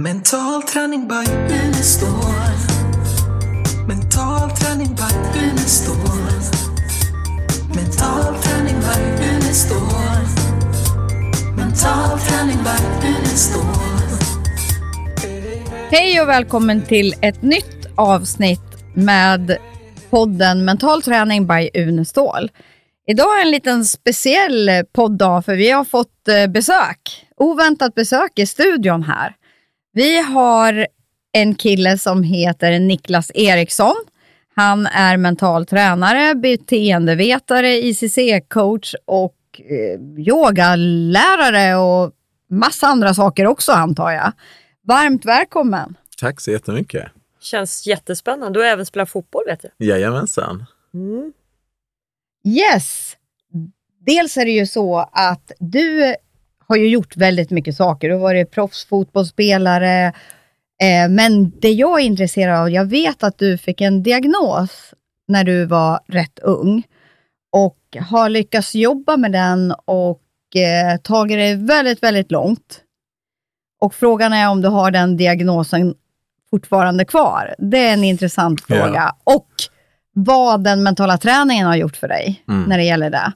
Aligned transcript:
Mental 0.00 0.62
träning 0.62 1.08
by 1.08 1.32
Unestål. 1.54 2.08
Mental 3.88 4.50
träning 4.50 4.94
by 4.94 5.38
Unestål. 5.40 5.96
Mental 7.74 8.42
träning 8.42 8.80
by 8.80 9.24
Unestål. 9.28 9.78
Mental 11.56 12.18
träning 12.18 12.58
by 12.64 13.08
Unestål. 13.08 13.64
Hej 15.90 16.20
och 16.20 16.28
välkommen 16.28 16.82
till 16.82 17.14
ett 17.22 17.42
nytt 17.42 17.86
avsnitt 17.96 18.94
med 18.94 19.56
podden 20.10 20.64
Mental 20.64 21.02
träning 21.02 21.46
by 21.46 21.70
Unestål. 21.74 22.50
Idag 23.06 23.38
är 23.38 23.42
en 23.42 23.50
liten 23.50 23.84
speciell 23.84 24.70
podddag 24.92 25.44
för 25.44 25.54
vi 25.56 25.70
har 25.70 25.84
fått 25.84 26.28
eh, 26.28 26.46
besök. 26.46 27.26
Oväntat 27.36 27.94
besök 27.94 28.38
i 28.38 28.46
studion 28.46 29.02
här. 29.02 29.34
Vi 29.98 30.18
har 30.18 30.86
en 31.32 31.54
kille 31.54 31.98
som 31.98 32.22
heter 32.22 32.80
Niklas 32.80 33.30
Eriksson. 33.34 33.94
Han 34.54 34.86
är 34.86 35.16
mental 35.16 35.66
tränare, 35.66 36.34
beteendevetare, 36.34 37.68
ICC-coach 37.68 38.94
och 39.04 39.36
eh, 39.58 40.00
yogalärare 40.18 41.76
och 41.76 42.12
massa 42.50 42.86
andra 42.86 43.14
saker 43.14 43.46
också 43.46 43.72
antar 43.72 44.10
jag. 44.10 44.32
Varmt 44.82 45.24
välkommen! 45.24 45.96
Tack 46.18 46.40
så 46.40 46.50
jättemycket. 46.50 47.06
Känns 47.40 47.86
jättespännande. 47.86 48.58
Du 48.58 48.62
har 48.62 48.72
även 48.72 48.86
spelat 48.86 49.10
fotboll 49.10 49.44
vet 49.46 49.64
jag. 49.64 49.88
Jajamensan. 49.88 50.64
Mm. 50.94 51.32
Yes! 52.44 53.16
Dels 54.06 54.36
är 54.36 54.44
det 54.44 54.50
ju 54.50 54.66
så 54.66 55.08
att 55.12 55.52
du 55.58 56.14
har 56.68 56.76
ju 56.76 56.88
gjort 56.88 57.16
väldigt 57.16 57.50
mycket 57.50 57.76
saker. 57.76 58.08
Du 58.08 58.14
har 58.14 58.20
varit 58.20 58.50
proffsfotbollsspelare. 58.50 60.06
Eh, 60.82 61.08
men 61.10 61.50
det 61.60 61.70
jag 61.72 62.00
är 62.00 62.04
intresserad 62.04 62.60
av, 62.60 62.70
jag 62.70 62.84
vet 62.84 63.22
att 63.22 63.38
du 63.38 63.58
fick 63.58 63.80
en 63.80 64.02
diagnos 64.02 64.94
när 65.28 65.44
du 65.44 65.64
var 65.64 66.00
rätt 66.06 66.38
ung 66.38 66.82
och 67.52 67.78
har 68.10 68.28
lyckats 68.28 68.74
jobba 68.74 69.16
med 69.16 69.32
den 69.32 69.74
och 69.84 70.22
eh, 70.56 70.96
tagit 71.02 71.38
dig 71.38 71.56
väldigt, 71.56 72.02
väldigt 72.02 72.30
långt. 72.32 72.80
Och 73.80 73.94
frågan 73.94 74.32
är 74.32 74.48
om 74.50 74.62
du 74.62 74.68
har 74.68 74.90
den 74.90 75.16
diagnosen 75.16 75.94
fortfarande 76.50 77.04
kvar. 77.04 77.54
Det 77.58 77.78
är 77.88 77.92
en 77.92 78.04
intressant 78.04 78.60
fråga. 78.60 79.14
Och 79.24 79.48
vad 80.12 80.64
den 80.64 80.82
mentala 80.82 81.18
träningen 81.18 81.66
har 81.66 81.76
gjort 81.76 81.96
för 81.96 82.08
dig 82.08 82.44
Mm. 82.48 82.62
när 82.68 82.78
det 82.78 82.84
gäller 82.84 83.10
det. 83.10 83.32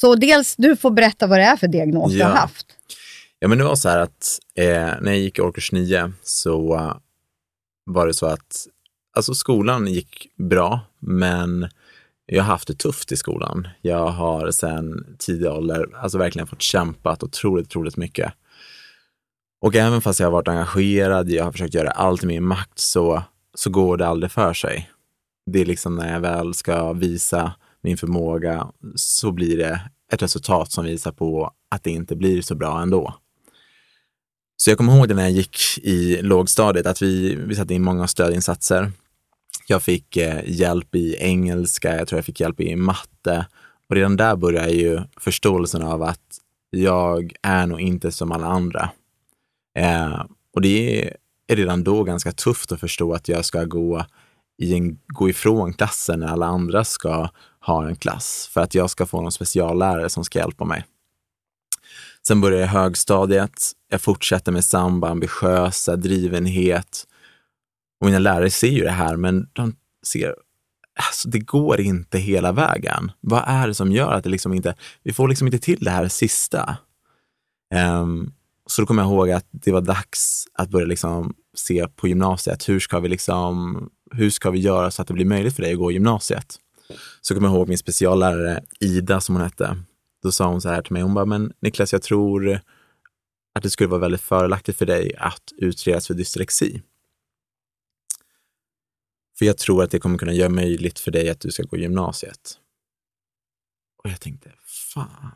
Så 0.00 0.14
dels, 0.14 0.56
du 0.56 0.76
får 0.76 0.90
berätta 0.90 1.26
vad 1.26 1.38
det 1.38 1.42
är 1.44 1.56
för 1.56 1.68
diagnos 1.68 2.12
du 2.12 2.18
Ja. 2.18 2.26
har 2.26 2.36
haft. 2.36 2.66
Ja, 3.38 3.48
men 3.48 3.58
det 3.58 3.64
var 3.64 3.74
så 3.74 3.88
här 3.88 3.98
att 3.98 4.38
eh, 4.54 4.64
när 4.74 5.06
jag 5.06 5.18
gick 5.18 5.38
i 5.38 5.42
årskurs 5.42 5.72
9 5.72 6.12
så 6.22 6.74
eh, 6.76 6.94
var 7.84 8.06
det 8.06 8.14
så 8.14 8.26
att 8.26 8.66
alltså 9.16 9.34
skolan 9.34 9.86
gick 9.86 10.26
bra, 10.36 10.80
men 11.00 11.68
jag 12.26 12.42
har 12.42 12.52
haft 12.52 12.68
det 12.68 12.74
tufft 12.78 13.12
i 13.12 13.16
skolan. 13.16 13.68
Jag 13.82 14.06
har 14.08 14.50
sedan 14.50 15.16
tidig 15.18 15.50
ålder 15.50 15.86
alltså 15.96 16.18
verkligen 16.18 16.46
fått 16.46 16.62
kämpat 16.62 17.22
otroligt, 17.22 17.66
otroligt 17.66 17.96
mycket. 17.96 18.32
Och 19.62 19.74
även 19.76 20.00
fast 20.00 20.20
jag 20.20 20.26
har 20.26 20.32
varit 20.32 20.48
engagerad, 20.48 21.30
jag 21.30 21.44
har 21.44 21.52
försökt 21.52 21.74
göra 21.74 21.90
allt 21.90 22.24
i 22.24 22.26
min 22.26 22.44
makt, 22.44 22.78
så, 22.78 23.22
så 23.54 23.70
går 23.70 23.96
det 23.96 24.06
aldrig 24.06 24.32
för 24.32 24.54
sig. 24.54 24.90
Det 25.50 25.60
är 25.60 25.64
liksom 25.64 25.96
när 25.96 26.12
jag 26.12 26.20
väl 26.20 26.54
ska 26.54 26.92
visa 26.92 27.52
min 27.82 27.96
förmåga 27.96 28.66
så 28.94 29.32
blir 29.32 29.56
det 29.56 29.80
ett 30.12 30.22
resultat 30.22 30.72
som 30.72 30.84
visar 30.84 31.12
på 31.12 31.52
att 31.68 31.84
det 31.84 31.90
inte 31.90 32.16
blir 32.16 32.42
så 32.42 32.54
bra 32.54 32.82
ändå. 32.82 33.14
Så 34.56 34.70
jag 34.70 34.78
kommer 34.78 34.96
ihåg 34.96 35.08
det 35.08 35.14
när 35.14 35.22
jag 35.22 35.30
gick 35.30 35.78
i 35.82 36.22
lågstadiet, 36.22 36.86
att 36.86 37.02
vi, 37.02 37.34
vi 37.34 37.54
satte 37.54 37.74
in 37.74 37.82
många 37.82 38.06
stödinsatser. 38.06 38.92
Jag 39.66 39.82
fick 39.82 40.16
eh, 40.16 40.42
hjälp 40.46 40.94
i 40.94 41.16
engelska, 41.16 41.96
jag 41.96 42.08
tror 42.08 42.18
jag 42.18 42.24
fick 42.24 42.40
hjälp 42.40 42.60
i 42.60 42.76
matte. 42.76 43.46
Och 43.88 43.96
redan 43.96 44.16
där 44.16 44.36
började 44.36 44.72
ju 44.72 45.00
förståelsen 45.16 45.82
av 45.82 46.02
att 46.02 46.38
jag 46.70 47.32
är 47.42 47.66
nog 47.66 47.80
inte 47.80 48.12
som 48.12 48.32
alla 48.32 48.46
andra. 48.46 48.90
Eh, 49.78 50.24
och 50.54 50.60
det 50.60 51.04
är, 51.04 51.16
är 51.46 51.56
redan 51.56 51.84
då 51.84 52.04
ganska 52.04 52.32
tufft 52.32 52.72
att 52.72 52.80
förstå 52.80 53.12
att 53.12 53.28
jag 53.28 53.44
ska 53.44 53.64
gå, 53.64 54.04
i 54.58 54.74
en, 54.74 54.98
gå 55.06 55.28
ifrån 55.28 55.72
klassen 55.72 56.20
när 56.20 56.26
alla 56.26 56.46
andra 56.46 56.84
ska 56.84 57.28
har 57.60 57.86
en 57.86 57.96
klass 57.96 58.48
för 58.52 58.60
att 58.60 58.74
jag 58.74 58.90
ska 58.90 59.06
få 59.06 59.20
någon 59.20 59.32
speciallärare 59.32 60.08
som 60.08 60.24
ska 60.24 60.38
hjälpa 60.38 60.64
mig. 60.64 60.84
Sen 62.26 62.40
börjar 62.40 62.60
jag 62.60 62.66
högstadiet. 62.66 63.72
Jag 63.88 64.00
fortsätter 64.00 64.52
med 64.52 64.64
samba, 64.64 65.08
ambitiösa 65.08 65.96
drivenhet. 65.96 67.06
Och 68.00 68.06
mina 68.06 68.18
lärare 68.18 68.50
ser 68.50 68.68
ju 68.68 68.82
det 68.82 68.90
här, 68.90 69.16
men 69.16 69.48
de 69.52 69.76
ser, 70.06 70.34
alltså 71.08 71.28
det 71.28 71.38
går 71.38 71.80
inte 71.80 72.18
hela 72.18 72.52
vägen. 72.52 73.12
Vad 73.20 73.44
är 73.46 73.68
det 73.68 73.74
som 73.74 73.92
gör 73.92 74.12
att 74.12 74.24
det 74.24 74.30
liksom 74.30 74.54
inte, 74.54 74.74
vi 75.02 75.12
får 75.12 75.28
liksom 75.28 75.46
inte 75.46 75.58
till 75.58 75.84
det 75.84 75.90
här 75.90 76.08
sista. 76.08 76.76
Um, 77.74 78.32
så 78.66 78.82
då 78.82 78.86
kommer 78.86 79.02
jag 79.02 79.12
ihåg 79.12 79.30
att 79.30 79.46
det 79.50 79.72
var 79.72 79.80
dags 79.80 80.44
att 80.54 80.70
börja 80.70 80.86
liksom 80.86 81.34
se 81.54 81.88
på 81.88 82.08
gymnasiet. 82.08 82.68
Hur 82.68 82.80
ska 82.80 83.00
vi 83.00 83.08
liksom, 83.08 83.90
hur 84.10 84.30
ska 84.30 84.50
vi 84.50 84.58
göra 84.58 84.90
så 84.90 85.02
att 85.02 85.08
det 85.08 85.14
blir 85.14 85.24
möjligt 85.24 85.56
för 85.56 85.62
dig 85.62 85.72
att 85.72 85.78
gå 85.78 85.92
gymnasiet? 85.92 86.56
Så 87.20 87.34
kommer 87.34 87.48
jag 87.48 87.56
ihåg 87.56 87.68
min 87.68 87.78
speciallärare 87.78 88.64
Ida 88.80 89.20
som 89.20 89.34
hon 89.34 89.44
hette. 89.44 89.76
Då 90.22 90.32
sa 90.32 90.46
hon 90.46 90.60
så 90.60 90.68
här 90.68 90.82
till 90.82 90.92
mig, 90.92 91.02
hon 91.02 91.14
bara, 91.14 91.24
men 91.24 91.52
Niklas, 91.60 91.92
jag 91.92 92.02
tror 92.02 92.60
att 93.54 93.62
det 93.62 93.70
skulle 93.70 93.88
vara 93.88 94.00
väldigt 94.00 94.20
fördelaktigt 94.20 94.78
för 94.78 94.86
dig 94.86 95.14
att 95.18 95.52
utredas 95.56 96.06
för 96.06 96.14
dyslexi. 96.14 96.82
För 99.38 99.46
jag 99.46 99.58
tror 99.58 99.82
att 99.82 99.90
det 99.90 99.98
kommer 99.98 100.18
kunna 100.18 100.32
göra 100.32 100.48
möjligt 100.48 100.98
för 100.98 101.10
dig 101.10 101.30
att 101.30 101.40
du 101.40 101.50
ska 101.50 101.62
gå 101.62 101.76
gymnasiet. 101.76 102.58
Och 104.04 104.10
jag 104.10 104.20
tänkte, 104.20 104.52
fan. 104.94 105.30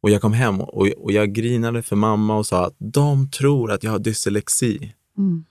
Och 0.00 0.10
jag 0.10 0.20
kom 0.20 0.32
hem 0.32 0.60
och, 0.60 0.86
och 0.86 1.12
jag 1.12 1.32
grinade 1.32 1.82
för 1.82 1.96
mamma 1.96 2.36
och 2.36 2.46
sa 2.46 2.66
att 2.66 2.76
de 2.78 3.30
tror 3.30 3.72
att 3.72 3.82
jag 3.82 3.90
har 3.90 3.98
dyslexi 3.98 4.94
Mm. 5.18 5.44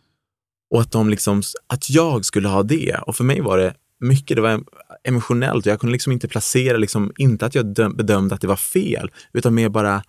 och 0.70 0.82
att, 0.82 0.92
de 0.92 1.10
liksom, 1.10 1.42
att 1.68 1.90
jag 1.90 2.26
skulle 2.26 2.48
ha 2.48 2.64
det. 2.64 2.96
Och 3.08 3.16
för 3.16 3.24
mig 3.24 3.42
var 3.42 3.58
det 3.58 3.76
mycket, 4.00 4.36
det 4.36 4.42
var 4.42 4.64
emotionellt 5.04 5.66
och 5.66 5.72
jag 5.72 5.80
kunde 5.80 5.92
liksom 5.92 6.12
inte 6.12 6.28
placera, 6.28 6.78
liksom, 6.78 7.14
inte 7.18 7.46
att 7.46 7.56
jag 7.56 7.66
döm, 7.66 7.96
bedömde 7.96 8.36
att 8.36 8.42
det 8.42 8.48
var 8.48 8.56
fel, 8.56 9.12
utan 9.34 9.54
mer 9.56 9.70
bara, 9.70 10.04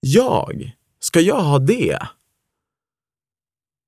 jag, 0.00 0.76
ska 1.00 1.20
jag 1.20 1.42
ha 1.42 1.58
det? 1.58 1.98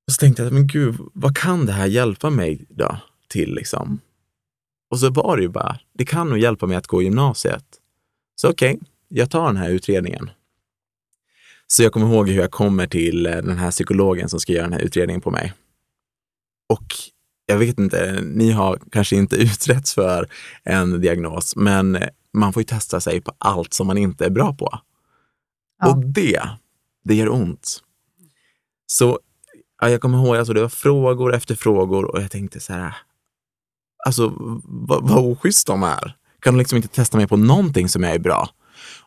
Och 0.07 0.13
så 0.13 0.19
tänkte 0.19 0.43
jag, 0.43 0.53
men 0.53 0.67
gud, 0.67 0.95
vad 1.13 1.37
kan 1.37 1.65
det 1.65 1.71
här 1.71 1.85
hjälpa 1.85 2.29
mig 2.29 2.65
då 2.69 2.97
till 3.27 3.55
liksom? 3.55 3.99
Och 4.89 4.99
så 4.99 5.09
var 5.09 5.37
det 5.37 5.43
ju 5.43 5.49
bara, 5.49 5.79
det 5.93 6.05
kan 6.05 6.29
nog 6.29 6.37
hjälpa 6.37 6.67
mig 6.67 6.77
att 6.77 6.87
gå 6.87 7.01
gymnasiet. 7.01 7.65
Så 8.35 8.49
okej, 8.49 8.79
jag 9.07 9.31
tar 9.31 9.45
den 9.45 9.57
här 9.57 9.69
utredningen. 9.69 10.29
Så 11.67 11.83
jag 11.83 11.91
kommer 11.93 12.07
ihåg 12.07 12.29
hur 12.29 12.41
jag 12.41 12.51
kommer 12.51 12.87
till 12.87 13.25
eh, 13.25 13.31
den 13.31 13.57
här 13.57 13.71
psykologen 13.71 14.29
som 14.29 14.39
ska 14.39 14.53
göra 14.53 14.63
den 14.63 14.73
här 14.73 14.79
utredningen 14.79 15.21
på 15.21 15.31
mig. 15.31 15.53
Och 16.69 16.95
jag 17.45 17.57
vet 17.57 17.79
inte, 17.79 18.21
ni 18.21 18.51
har 18.51 18.79
kanske 18.91 19.15
inte 19.15 19.35
utretts 19.35 19.93
för 19.93 20.29
en 20.63 21.01
diagnos, 21.01 21.55
men 21.55 21.97
man 22.33 22.53
får 22.53 22.61
ju 22.61 22.65
testa 22.65 23.01
sig 23.01 23.21
på 23.21 23.31
allt 23.37 23.73
som 23.73 23.87
man 23.87 23.97
inte 23.97 24.25
är 24.25 24.29
bra 24.29 24.53
på. 24.53 24.79
Ja. 25.79 25.89
Och 25.89 26.05
det, 26.05 26.41
det 27.03 27.15
gör 27.15 27.29
ont. 27.29 27.81
Så 28.87 29.19
ja, 29.81 29.89
jag 29.89 30.01
kommer 30.01 30.17
ihåg, 30.17 30.35
alltså, 30.35 30.53
det 30.53 30.61
var 30.61 30.69
frågor 30.69 31.35
efter 31.35 31.55
frågor 31.55 32.05
och 32.05 32.21
jag 32.21 32.31
tänkte 32.31 32.59
så 32.59 32.73
här, 32.73 32.95
alltså 34.05 34.33
vad, 34.63 35.09
vad 35.09 35.25
oschysst 35.25 35.67
de 35.67 35.83
är. 35.83 36.15
Kan 36.39 36.53
de 36.53 36.59
liksom 36.59 36.75
inte 36.75 36.87
testa 36.87 37.17
mig 37.17 37.27
på 37.27 37.37
någonting 37.37 37.89
som 37.89 38.03
jag 38.03 38.13
är 38.13 38.19
bra? 38.19 38.49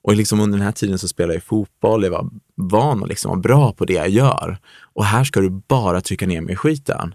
Och 0.03 0.17
liksom 0.17 0.41
under 0.41 0.59
den 0.59 0.65
här 0.65 0.73
tiden 0.73 0.99
så 0.99 1.09
spelade 1.09 1.35
jag 1.35 1.43
fotboll, 1.43 2.05
jag 2.05 2.11
var 2.11 2.31
van 2.55 3.03
att 3.03 3.09
liksom 3.09 3.29
vara 3.29 3.41
bra 3.41 3.73
på 3.73 3.85
det 3.85 3.93
jag 3.93 4.09
gör. 4.09 4.59
Och 4.95 5.05
här 5.05 5.25
ska 5.25 5.41
du 5.41 5.51
bara 5.51 6.01
trycka 6.01 6.27
ner 6.27 6.41
mig 6.41 6.53
i 6.53 6.57
skiten. 6.57 7.15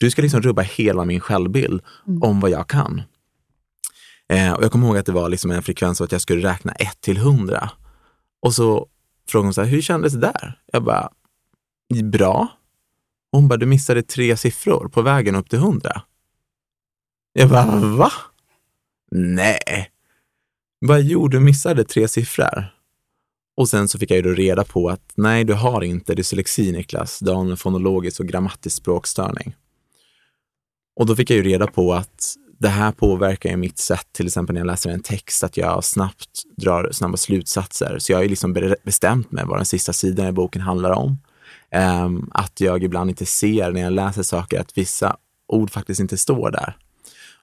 Du 0.00 0.10
ska 0.10 0.22
liksom 0.22 0.42
rubba 0.42 0.62
hela 0.62 1.04
min 1.04 1.20
självbild 1.20 1.82
om 2.20 2.40
vad 2.40 2.50
jag 2.50 2.68
kan. 2.68 3.02
Eh, 4.28 4.52
och 4.52 4.64
jag 4.64 4.72
kommer 4.72 4.86
ihåg 4.86 4.96
att 4.96 5.06
det 5.06 5.12
var 5.12 5.28
liksom 5.28 5.50
en 5.50 5.62
frekvens 5.62 6.00
av 6.00 6.04
att 6.04 6.12
jag 6.12 6.20
skulle 6.20 6.48
räkna 6.48 6.72
1 6.72 7.00
till 7.00 7.16
100. 7.16 7.70
Och 8.42 8.54
så 8.54 8.88
frågade 9.28 9.46
hon 9.46 9.54
så 9.54 9.62
här, 9.62 9.68
hur 9.68 9.82
kändes 9.82 10.12
det 10.12 10.20
där? 10.20 10.60
Jag 10.72 10.84
bara, 10.84 11.10
bra. 12.02 12.48
Och 13.32 13.38
hon 13.38 13.48
bara, 13.48 13.56
du 13.56 13.66
missade 13.66 14.02
tre 14.02 14.36
siffror 14.36 14.88
på 14.88 15.02
vägen 15.02 15.34
upp 15.34 15.50
till 15.50 15.58
100. 15.58 16.02
Jag 17.32 17.50
bara, 17.50 17.76
va? 17.76 18.12
Nej. 19.10 19.90
Bara, 20.86 20.98
jo, 20.98 21.28
du 21.28 21.40
missade 21.40 21.84
tre 21.84 22.08
siffror. 22.08 22.74
Och 23.56 23.68
sen 23.68 23.88
så 23.88 23.98
fick 23.98 24.10
jag 24.10 24.16
ju 24.16 24.22
då 24.22 24.30
reda 24.30 24.64
på 24.64 24.88
att 24.88 25.12
nej, 25.14 25.44
du 25.44 25.54
har 25.54 25.84
inte 25.84 26.14
dyslexi 26.14 26.72
Niklas, 26.72 27.18
du 27.18 27.30
har 27.30 27.40
en 27.40 27.56
fonologisk 27.56 28.20
och 28.20 28.26
grammatisk 28.26 28.76
språkstörning. 28.76 29.54
Och 30.96 31.06
då 31.06 31.16
fick 31.16 31.30
jag 31.30 31.36
ju 31.36 31.42
reda 31.42 31.66
på 31.66 31.94
att 31.94 32.34
det 32.58 32.68
här 32.68 32.92
påverkar 32.92 33.50
ju 33.50 33.56
mitt 33.56 33.78
sätt, 33.78 34.06
till 34.12 34.26
exempel 34.26 34.54
när 34.54 34.60
jag 34.60 34.66
läser 34.66 34.90
en 34.90 35.02
text, 35.02 35.44
att 35.44 35.56
jag 35.56 35.84
snabbt 35.84 36.42
drar 36.56 36.88
snabba 36.92 37.16
slutsatser. 37.16 37.98
Så 37.98 38.12
jag 38.12 38.16
har 38.16 38.22
ju 38.22 38.28
liksom 38.28 38.74
bestämt 38.84 39.32
mig 39.32 39.44
vad 39.46 39.58
den 39.58 39.66
sista 39.66 39.92
sidan 39.92 40.26
i 40.26 40.32
boken 40.32 40.62
handlar 40.62 40.90
om. 40.90 41.18
Um, 42.04 42.30
att 42.34 42.60
jag 42.60 42.84
ibland 42.84 43.10
inte 43.10 43.26
ser 43.26 43.72
när 43.72 43.80
jag 43.80 43.92
läser 43.92 44.22
saker 44.22 44.60
att 44.60 44.78
vissa 44.78 45.16
ord 45.48 45.70
faktiskt 45.70 46.00
inte 46.00 46.16
står 46.16 46.50
där. 46.50 46.76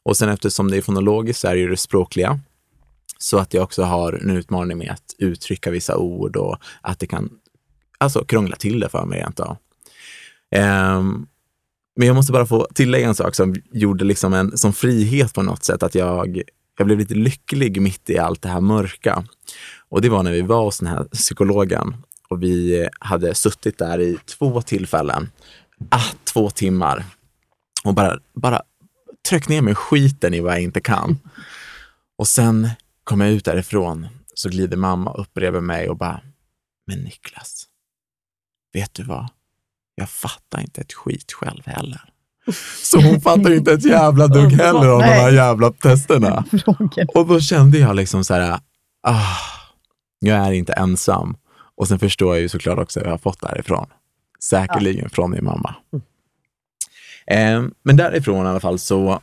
Och 0.03 0.17
sen 0.17 0.29
eftersom 0.29 0.71
det 0.71 0.77
är 0.77 0.81
fonologiskt 0.81 1.39
så 1.39 1.47
är 1.47 1.53
det 1.53 1.59
ju 1.59 1.67
det 1.67 1.77
språkliga. 1.77 2.39
Så 3.17 3.37
att 3.37 3.53
jag 3.53 3.63
också 3.63 3.83
har 3.83 4.13
en 4.13 4.29
utmaning 4.29 4.77
med 4.77 4.91
att 4.91 5.15
uttrycka 5.17 5.71
vissa 5.71 5.97
ord 5.97 6.35
och 6.35 6.57
att 6.81 6.99
det 6.99 7.07
kan 7.07 7.29
alltså 7.97 8.25
krångla 8.25 8.55
till 8.55 8.79
det 8.79 8.89
för 8.89 9.05
mig 9.05 9.19
rent 9.19 9.39
av. 9.39 9.57
Um, 10.97 11.27
men 11.95 12.07
jag 12.07 12.15
måste 12.15 12.31
bara 12.31 12.45
få 12.45 12.67
tillägga 12.73 13.07
en 13.07 13.15
sak 13.15 13.35
som 13.35 13.55
gjorde 13.71 14.05
liksom 14.05 14.33
en 14.33 14.57
som 14.57 14.73
frihet 14.73 15.33
på 15.33 15.41
något 15.41 15.63
sätt, 15.63 15.83
att 15.83 15.95
jag, 15.95 16.41
jag 16.77 16.87
blev 16.87 16.99
lite 16.99 17.13
lycklig 17.13 17.81
mitt 17.81 18.09
i 18.09 18.17
allt 18.17 18.41
det 18.41 18.49
här 18.49 18.61
mörka. 18.61 19.23
Och 19.89 20.01
det 20.01 20.09
var 20.09 20.23
när 20.23 20.31
vi 20.31 20.41
var 20.41 20.63
hos 20.63 20.79
den 20.79 20.87
här 20.87 21.03
psykologen 21.03 21.95
och 22.29 22.43
vi 22.43 22.87
hade 22.99 23.35
suttit 23.35 23.77
där 23.77 24.01
i 24.01 24.17
två 24.25 24.61
tillfällen, 24.61 25.31
ah, 25.89 26.05
två 26.23 26.49
timmar 26.49 27.05
och 27.83 27.93
bara, 27.93 28.19
bara 28.33 28.61
tryckt 29.29 29.49
ner 29.49 29.61
mig 29.61 29.75
skiten 29.75 30.33
i 30.33 30.39
vad 30.39 30.53
jag 30.53 30.61
inte 30.61 30.81
kan. 30.81 31.19
Och 32.17 32.27
sen 32.27 32.69
kom 33.03 33.21
jag 33.21 33.31
ut 33.31 33.45
därifrån 33.45 34.07
så 34.33 34.49
glider 34.49 34.77
mamma 34.77 35.13
upp 35.13 35.33
bredvid 35.33 35.63
mig 35.63 35.89
och 35.89 35.97
bara, 35.97 36.21
men 36.87 36.99
Niklas, 36.99 37.67
vet 38.73 38.93
du 38.93 39.03
vad? 39.03 39.29
Jag 39.95 40.09
fattar 40.09 40.61
inte 40.61 40.81
ett 40.81 40.93
skit 40.93 41.31
själv 41.33 41.61
heller. 41.65 42.01
Så 42.83 43.01
hon 43.01 43.21
fattar 43.21 43.53
inte 43.53 43.73
ett 43.73 43.85
jävla 43.85 44.27
dugg 44.27 44.51
heller 44.61 44.87
av 44.87 44.99
de 44.99 45.03
här 45.03 45.31
jävla 45.31 45.71
testerna. 45.71 46.45
Och 47.15 47.27
då 47.27 47.39
kände 47.39 47.77
jag 47.77 47.95
liksom 47.95 48.23
så 48.23 48.33
här, 48.33 48.59
ah, 49.03 49.37
jag 50.19 50.37
är 50.37 50.51
inte 50.51 50.73
ensam. 50.73 51.37
Och 51.75 51.87
sen 51.87 51.99
förstår 51.99 52.35
jag 52.35 52.41
ju 52.41 52.49
såklart 52.49 52.79
också 52.79 52.99
hur 52.99 53.05
jag 53.05 53.13
har 53.13 53.17
fått 53.17 53.41
därifrån. 53.41 53.87
Säkerligen 54.43 55.09
från 55.09 55.31
min 55.31 55.45
mamma. 55.45 55.75
Eh, 57.27 57.63
men 57.83 57.97
därifrån 57.97 58.45
i 58.45 58.49
alla 58.49 58.59
fall 58.59 58.79
så 58.79 59.19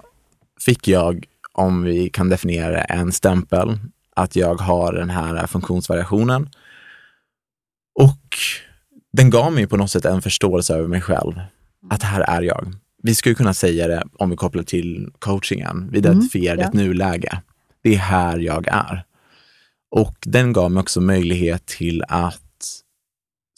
fick 0.61 0.89
jag, 0.89 1.25
om 1.53 1.83
vi 1.83 2.11
kan 2.11 2.29
definiera 2.29 2.85
en 2.85 3.13
stämpel 3.13 3.79
att 4.17 4.37
jag 4.37 4.55
har 4.55 4.93
den 4.93 5.11
här 5.11 5.47
funktionsvariationen. 5.47 6.51
Och 7.95 8.39
den 9.19 9.31
gav 9.31 9.53
mig 9.53 9.67
på 9.67 9.77
något 9.77 9.91
sätt 9.91 10.05
en 10.05 10.23
förståelse 10.23 10.75
över 10.75 10.89
mig 10.89 11.01
själv. 11.01 11.41
Att 11.91 12.03
här 12.03 12.21
är 12.21 12.43
jag. 12.43 12.75
Vi 13.03 13.15
skulle 13.15 13.35
kunna 13.35 13.55
säga 13.55 13.89
det 13.89 14.05
om 14.13 14.31
vi 14.31 14.37
kopplar 14.37 14.63
till 14.63 15.13
coachingen. 15.19 15.89
Vi 15.93 15.99
identifierade 15.99 16.63
ja. 16.63 16.69
ett 16.69 16.75
nuläge. 16.75 17.43
Det 17.83 17.95
är 17.95 17.99
här 17.99 18.39
jag 18.39 18.69
är. 18.69 19.05
Och 19.91 20.17
den 20.21 20.53
gav 20.53 20.71
mig 20.71 20.81
också 20.81 21.01
möjlighet 21.01 21.67
till 21.67 22.05
att 22.09 22.43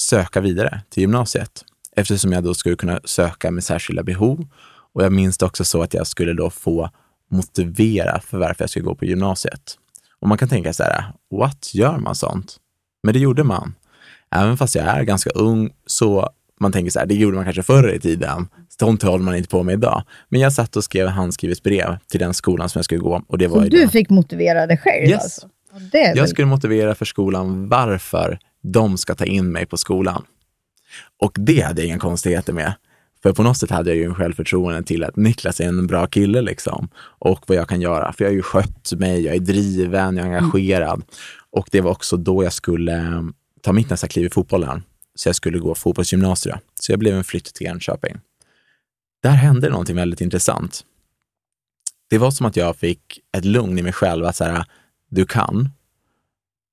söka 0.02 0.40
vidare 0.40 0.80
till 0.90 1.00
gymnasiet. 1.00 1.64
Eftersom 1.96 2.32
jag 2.32 2.44
då 2.44 2.54
skulle 2.54 2.76
kunna 2.76 3.00
söka 3.04 3.50
med 3.50 3.64
särskilda 3.64 4.02
behov. 4.02 4.46
Och 4.92 5.04
jag 5.04 5.12
minns 5.12 5.38
det 5.38 5.46
också 5.46 5.64
så 5.64 5.82
att 5.82 5.94
jag 5.94 6.06
skulle 6.06 6.32
då 6.32 6.50
få 6.50 6.90
motivera 7.30 8.20
för 8.20 8.38
varför 8.38 8.62
jag 8.62 8.70
skulle 8.70 8.84
gå 8.84 8.94
på 8.94 9.04
gymnasiet. 9.04 9.78
Och 10.20 10.28
man 10.28 10.38
kan 10.38 10.48
tänka 10.48 10.72
så 10.72 10.82
här, 10.82 11.04
what, 11.30 11.74
gör 11.74 11.98
man 11.98 12.14
sånt? 12.14 12.56
Men 13.02 13.12
det 13.12 13.20
gjorde 13.20 13.44
man. 13.44 13.74
Även 14.34 14.56
fast 14.56 14.74
jag 14.74 14.84
är 14.84 15.02
ganska 15.02 15.30
ung 15.30 15.70
så 15.86 16.30
man 16.60 16.72
tänker 16.72 16.90
så 16.90 16.98
här, 16.98 17.06
det 17.06 17.14
gjorde 17.14 17.36
man 17.36 17.44
kanske 17.44 17.62
förr 17.62 17.94
i 17.94 18.00
tiden. 18.00 18.48
Sånt 18.80 19.02
håller 19.02 19.24
man 19.24 19.36
inte 19.36 19.48
på 19.48 19.62
med 19.62 19.72
idag. 19.72 20.02
Men 20.28 20.40
jag 20.40 20.52
satt 20.52 20.76
och 20.76 20.84
skrev 20.84 21.08
handskrivet 21.08 21.62
brev 21.62 21.96
till 22.10 22.20
den 22.20 22.34
skolan 22.34 22.68
som 22.68 22.78
jag 22.78 22.84
skulle 22.84 23.00
gå. 23.00 23.22
Och 23.28 23.38
det 23.38 23.46
var 23.48 23.58
Så 23.58 23.64
ju 23.64 23.70
du 23.70 23.88
fick 23.88 24.10
motivera 24.10 24.66
dig 24.66 24.78
själv 24.78 25.08
Yes. 25.08 25.22
alltså? 25.22 25.48
Ja, 25.72 25.78
Det 25.92 25.98
är 25.98 26.08
väl... 26.08 26.18
Jag 26.18 26.28
skulle 26.28 26.46
motivera 26.46 26.94
för 26.94 27.04
skolan 27.04 27.68
varför 27.68 28.38
de 28.62 28.98
ska 28.98 29.14
ta 29.14 29.24
in 29.24 29.52
mig 29.52 29.66
på 29.66 29.76
skolan. 29.76 30.24
Och 31.20 31.32
det 31.38 31.60
hade 31.60 31.80
jag 31.80 31.88
inga 31.88 31.98
konstigheter 31.98 32.52
med. 32.52 32.72
För 33.22 33.32
på 33.32 33.42
något 33.42 33.56
sätt 33.56 33.70
hade 33.70 33.90
jag 33.90 33.96
ju 33.96 34.04
en 34.04 34.14
självförtroende 34.14 34.82
till 34.82 35.04
att 35.04 35.16
Niklas 35.16 35.60
är 35.60 35.68
en 35.68 35.86
bra 35.86 36.06
kille 36.06 36.40
liksom. 36.42 36.88
Och 36.96 37.44
vad 37.46 37.56
jag 37.56 37.68
kan 37.68 37.80
göra. 37.80 38.12
För 38.12 38.24
jag 38.24 38.30
har 38.30 38.34
ju 38.34 38.42
skött 38.42 38.92
mig, 38.96 39.24
jag 39.24 39.34
är 39.34 39.40
driven, 39.40 40.16
jag 40.16 40.26
är 40.26 40.30
engagerad. 40.36 41.02
Och 41.50 41.68
det 41.72 41.80
var 41.80 41.90
också 41.90 42.16
då 42.16 42.44
jag 42.44 42.52
skulle 42.52 43.24
ta 43.62 43.72
mitt 43.72 43.90
nästa 43.90 44.08
kliv 44.08 44.26
i 44.26 44.30
fotbollen. 44.30 44.82
Så 45.14 45.28
jag 45.28 45.36
skulle 45.36 45.58
gå 45.58 45.74
fotbollsgymnasium. 45.74 46.58
Så 46.80 46.92
jag 46.92 46.98
blev 46.98 47.16
en 47.16 47.24
flytt 47.24 47.54
till 47.54 47.66
Enköping. 47.66 48.20
Där 49.22 49.30
hände 49.30 49.68
någonting 49.68 49.96
väldigt 49.96 50.20
intressant. 50.20 50.84
Det 52.10 52.18
var 52.18 52.30
som 52.30 52.46
att 52.46 52.56
jag 52.56 52.76
fick 52.76 53.20
ett 53.32 53.44
lugn 53.44 53.78
i 53.78 53.82
mig 53.82 53.92
själv 53.92 54.26
att 54.26 54.36
så 54.36 54.44
här, 54.44 54.64
du 55.08 55.26
kan, 55.26 55.68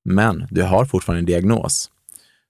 men 0.06 0.48
du 0.52 0.64
har 0.64 0.86
fortfarande 0.86 1.20
en 1.20 1.26
diagnos. 1.26 1.92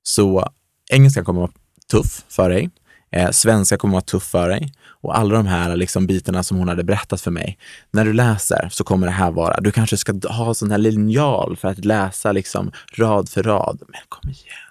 Så 0.04 0.50
engelska 0.92 1.24
kommer 1.24 1.44
att 1.44 1.50
vara 1.50 2.02
tuff 2.04 2.26
för 2.28 2.50
dig. 2.50 2.70
Eh, 3.12 3.32
svenska 3.32 3.78
kommer 3.78 3.92
att 3.98 4.14
vara 4.14 4.20
tuff 4.20 4.24
för 4.24 4.50
dig. 4.50 4.74
Och 5.02 5.18
alla 5.18 5.36
de 5.36 5.46
här 5.46 5.76
liksom 5.76 6.08
bitarna 6.08 6.44
som 6.44 6.58
hon 6.58 6.68
hade 6.68 6.84
berättat 6.84 7.22
för 7.22 7.32
mig. 7.32 7.58
När 7.92 8.06
du 8.06 8.14
läser 8.14 8.70
så 8.72 8.84
kommer 8.84 9.08
det 9.08 9.14
här 9.14 9.32
vara, 9.32 9.62
du 9.62 9.72
kanske 9.72 9.98
ska 9.98 10.14
ha 10.30 10.54
sån 10.54 10.72
här 10.72 10.78
linjal 10.78 11.58
för 11.58 11.68
att 11.68 11.86
läsa 11.86 12.32
liksom 12.32 12.72
rad 12.94 13.30
för 13.30 13.44
rad. 13.44 13.82
Men 13.88 14.02
kom 14.10 14.30
igen. 14.30 14.68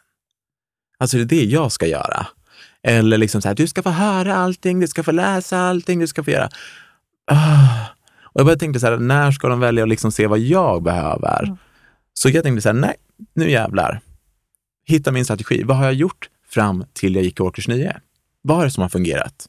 Alltså 0.99 1.17
det 1.17 1.23
är 1.23 1.27
det 1.27 1.45
jag 1.45 1.73
ska 1.73 1.87
göra. 1.87 2.27
Eller 2.83 3.19
liksom 3.19 3.43
så 3.43 3.49
här, 3.49 3.55
du 3.55 3.67
ska 3.67 3.83
få 3.83 3.91
höra 3.91 4.37
allting, 4.37 4.81
du 4.81 4.89
ska 4.89 5.03
få 5.03 5.13
läsa 5.13 5.59
allting, 5.59 6.01
du 6.01 6.07
ska 6.07 6.25
få 6.25 6.31
göra... 6.31 6.49
Ah. 7.31 7.87
Och 8.23 8.41
jag 8.41 8.47
bara 8.47 8.57
tänkte 8.57 8.81
så 8.81 8.87
här, 8.87 8.97
när 8.97 9.33
ska 9.33 9.49
de 9.49 9.61
välja 9.61 9.83
att 9.83 9.89
liksom 9.89 10.13
se 10.13 10.27
vad 10.27 10.39
jag 10.39 10.83
behöver? 10.83 11.57
Så 12.15 12.29
jag 12.29 12.45
tänkte 12.45 12.63
så 12.63 12.69
här, 12.69 12.75
nej, 12.75 12.95
nu 13.35 13.51
jävlar. 13.51 14.01
Hitta 14.85 15.13
min 15.13 15.25
strategi. 15.25 15.63
Vad 15.63 15.77
har 15.77 15.85
jag 15.85 15.95
gjort 15.95 16.29
fram 16.49 16.85
till 16.93 17.15
jag 17.15 17.25
gick 17.25 17.41
i 17.41 17.43
årskurs 17.43 17.69
9? 17.69 17.97
Vad 18.43 18.61
är 18.61 18.65
det 18.65 18.71
som 18.71 18.83
har 18.83 18.89
fungerat? 18.89 19.47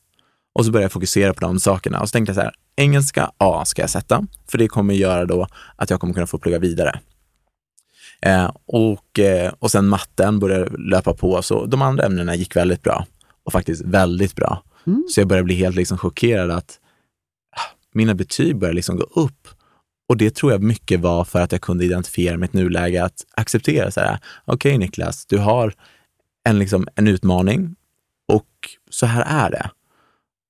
Och 0.58 0.66
så 0.66 0.72
började 0.72 0.86
jag 0.86 0.92
fokusera 0.92 1.34
på 1.34 1.40
de 1.40 1.60
sakerna. 1.60 2.00
Och 2.00 2.10
så 2.10 2.14
tänkte 2.14 2.30
jag 2.30 2.36
så 2.36 2.42
här, 2.42 2.54
engelska 2.76 3.32
A 3.38 3.66
ska 3.66 3.82
jag 3.82 3.90
sätta, 3.90 4.24
för 4.52 4.58
det 4.58 4.68
kommer 4.68 4.94
göra 4.94 5.26
då 5.26 5.48
att 5.76 5.90
jag 5.90 6.00
kommer 6.00 6.14
kunna 6.14 6.28
få 6.28 6.40
plugga 6.40 6.60
vidare. 6.60 7.00
Eh, 8.22 8.52
och, 8.66 9.20
eh, 9.20 9.54
och 9.60 9.72
sen 9.72 9.88
matten 9.88 10.40
började 10.40 10.78
löpa 10.78 11.14
på, 11.14 11.42
så 11.42 11.66
de 11.66 11.82
andra 11.82 12.06
ämnena 12.06 12.36
gick 12.36 12.56
väldigt 12.56 12.84
bra. 12.84 13.06
Och 13.44 13.52
faktiskt 13.52 13.82
väldigt 13.82 14.36
bra. 14.36 14.64
Så 15.10 15.20
jag 15.22 15.28
började 15.28 15.44
bli 15.44 15.56
helt 15.56 15.76
liksom 15.76 15.98
chockerad 15.98 16.52
att 16.52 16.80
ah, 17.56 17.76
mina 17.94 18.16
betyg 18.16 18.58
började 18.58 18.76
liksom 18.76 18.98
gå 18.98 19.04
upp. 19.04 19.48
Och 20.10 20.18
det 20.18 20.36
tror 20.36 20.52
jag 20.52 20.64
mycket 20.64 21.00
var 21.00 21.26
för 21.26 21.42
att 21.42 21.52
jag 21.52 21.62
kunde 21.62 21.86
identifiera 21.86 22.38
mitt 22.38 22.54
nuläge, 22.54 23.04
att 23.04 23.26
acceptera 23.36 23.92
så 23.92 24.00
här, 24.00 24.20
okej 24.46 24.78
Niklas, 24.78 25.26
du 25.26 25.38
har 25.38 25.74
en, 26.44 26.60
liksom, 26.60 26.88
en 26.96 27.08
utmaning 27.08 27.76
och 28.28 28.48
så 28.90 29.06
här 29.06 29.46
är 29.46 29.52
det. 29.52 29.70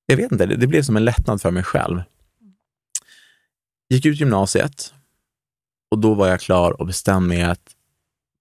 Jag 0.09 0.17
vet 0.17 0.31
inte, 0.31 0.45
det, 0.45 0.55
det 0.55 0.67
blev 0.67 0.81
som 0.81 0.97
en 0.97 1.05
lättnad 1.05 1.41
för 1.41 1.51
mig 1.51 1.63
själv. 1.63 2.01
Gick 3.89 4.05
ut 4.05 4.19
gymnasiet 4.19 4.93
och 5.91 5.99
då 5.99 6.13
var 6.13 6.27
jag 6.27 6.39
klar 6.39 6.81
och 6.81 6.87
bestämde 6.87 7.27
mig 7.27 7.41
att 7.41 7.75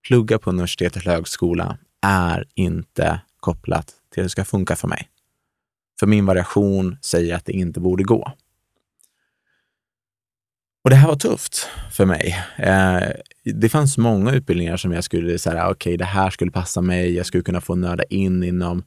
plugga 0.08 0.38
på 0.38 0.50
universitet 0.50 0.96
eller 0.96 1.12
högskola 1.12 1.78
är 2.02 2.44
inte 2.54 3.20
kopplat 3.40 3.86
till 3.86 3.96
hur 4.16 4.22
det 4.22 4.28
ska 4.28 4.44
funka 4.44 4.76
för 4.76 4.88
mig. 4.88 5.08
För 6.00 6.06
min 6.06 6.26
variation 6.26 6.96
säger 7.02 7.34
att 7.34 7.44
det 7.44 7.52
inte 7.52 7.80
borde 7.80 8.04
gå. 8.04 8.32
Och 10.84 10.90
det 10.90 10.96
här 10.96 11.08
var 11.08 11.16
tufft 11.16 11.68
för 11.92 12.04
mig. 12.04 12.44
Eh, 12.56 13.08
det 13.44 13.68
fanns 13.68 13.98
många 13.98 14.32
utbildningar 14.32 14.76
som 14.76 14.92
jag 14.92 15.04
skulle 15.04 15.38
säga, 15.38 15.66
ah, 15.66 15.70
okej, 15.70 15.96
det 15.96 16.04
här 16.04 16.30
skulle 16.30 16.50
passa 16.50 16.80
mig. 16.80 17.14
Jag 17.14 17.26
skulle 17.26 17.42
kunna 17.42 17.60
få 17.60 17.74
nörda 17.74 18.04
in 18.04 18.42
inom 18.42 18.84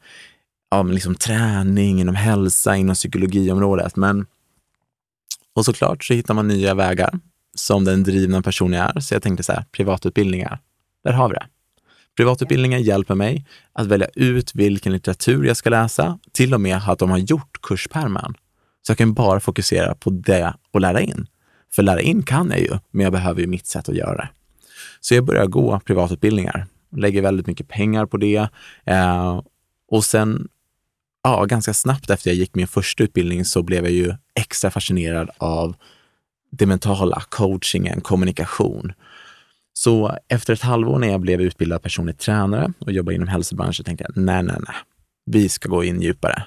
ja, 0.70 0.84
men 0.84 0.96
liksom 0.96 1.16
träning, 1.16 2.02
inom 2.02 2.16
hälsa, 2.16 2.76
inom 2.76 2.96
psykologiområdet. 2.96 3.96
Men, 3.96 4.26
och 5.56 5.66
såklart 5.66 6.04
så 6.04 6.14
hittar 6.14 6.34
man 6.34 6.48
nya 6.48 6.74
vägar 6.74 7.20
som 7.56 7.86
den 7.86 8.04
drivna 8.04 8.42
person 8.42 8.74
jag 8.74 8.96
är. 8.96 9.00
Så 9.00 9.16
jag 9.16 9.24
tänkte 9.24 9.44
så 9.44 9.54
här, 9.54 9.66
privatutbildningar, 9.72 10.60
där 11.04 11.14
har 11.14 11.30
vi 11.30 11.34
det. 11.34 11.46
Privatutbildningar 12.18 12.80
hjälper 12.80 13.16
mig 13.16 13.46
att 13.74 13.88
välja 13.88 14.08
ut 14.16 14.56
vilken 14.56 14.92
litteratur 14.94 15.44
jag 15.46 15.58
ska 15.58 15.70
läsa, 15.70 16.20
till 16.32 16.54
och 16.54 16.62
med 16.62 16.82
att 16.88 17.00
de 17.00 17.10
har 17.10 17.18
gjort 17.18 17.62
kurspärmen. 17.62 18.34
Så 18.82 18.92
jag 18.92 18.98
kan 18.98 19.14
bara 19.14 19.40
fokusera 19.40 19.96
på 19.96 20.10
det 20.10 20.54
och 20.72 20.82
lära 20.82 21.02
in. 21.02 21.28
För 21.72 21.84
lära 21.84 22.02
in 22.02 22.24
kan 22.24 22.50
jag 22.50 22.60
ju, 22.60 22.80
men 22.92 23.04
jag 23.04 23.14
behöver 23.14 23.42
ju 23.42 23.48
mitt 23.48 23.68
sätt 23.68 23.90
att 23.90 23.96
göra 23.96 24.16
det. 24.16 24.30
Så 25.00 25.16
jag 25.16 25.26
börjar 25.26 25.46
gå 25.46 25.80
privatutbildningar, 25.80 26.68
lägger 26.96 27.22
väldigt 27.22 27.48
mycket 27.48 27.68
pengar 27.68 28.06
på 28.06 28.18
det. 28.18 28.50
Eh, 28.86 29.42
och 29.92 30.06
sen, 30.06 30.48
ja, 31.24 31.46
ganska 31.46 31.74
snabbt 31.74 32.10
efter 32.10 32.30
jag 32.30 32.38
gick 32.38 32.56
min 32.56 32.68
första 32.68 33.04
utbildning 33.04 33.46
så 33.46 33.64
blev 33.64 33.84
jag 33.84 33.94
ju 33.94 34.14
extra 34.36 34.72
fascinerad 34.72 35.30
av 35.38 35.76
det 36.52 36.66
mentala, 36.66 37.24
coachingen, 37.30 38.02
kommunikation. 38.02 38.94
Så 39.74 40.18
efter 40.28 40.54
ett 40.54 40.62
halvår 40.62 41.00
när 41.00 41.08
jag 41.08 41.22
blev 41.22 41.42
utbildad 41.42 41.82
personlig 41.82 42.18
tränare 42.18 42.74
och 42.80 42.92
jobbade 42.92 43.16
inom 43.16 43.28
hälsobranschen 43.28 43.86
tänkte 43.86 44.06
jag, 44.08 44.24
nej, 44.24 44.44
nej, 44.44 44.56
nej, 44.60 44.76
vi 45.26 45.50
ska 45.50 45.70
gå 45.70 45.84
in 45.84 46.02
djupare. 46.02 46.44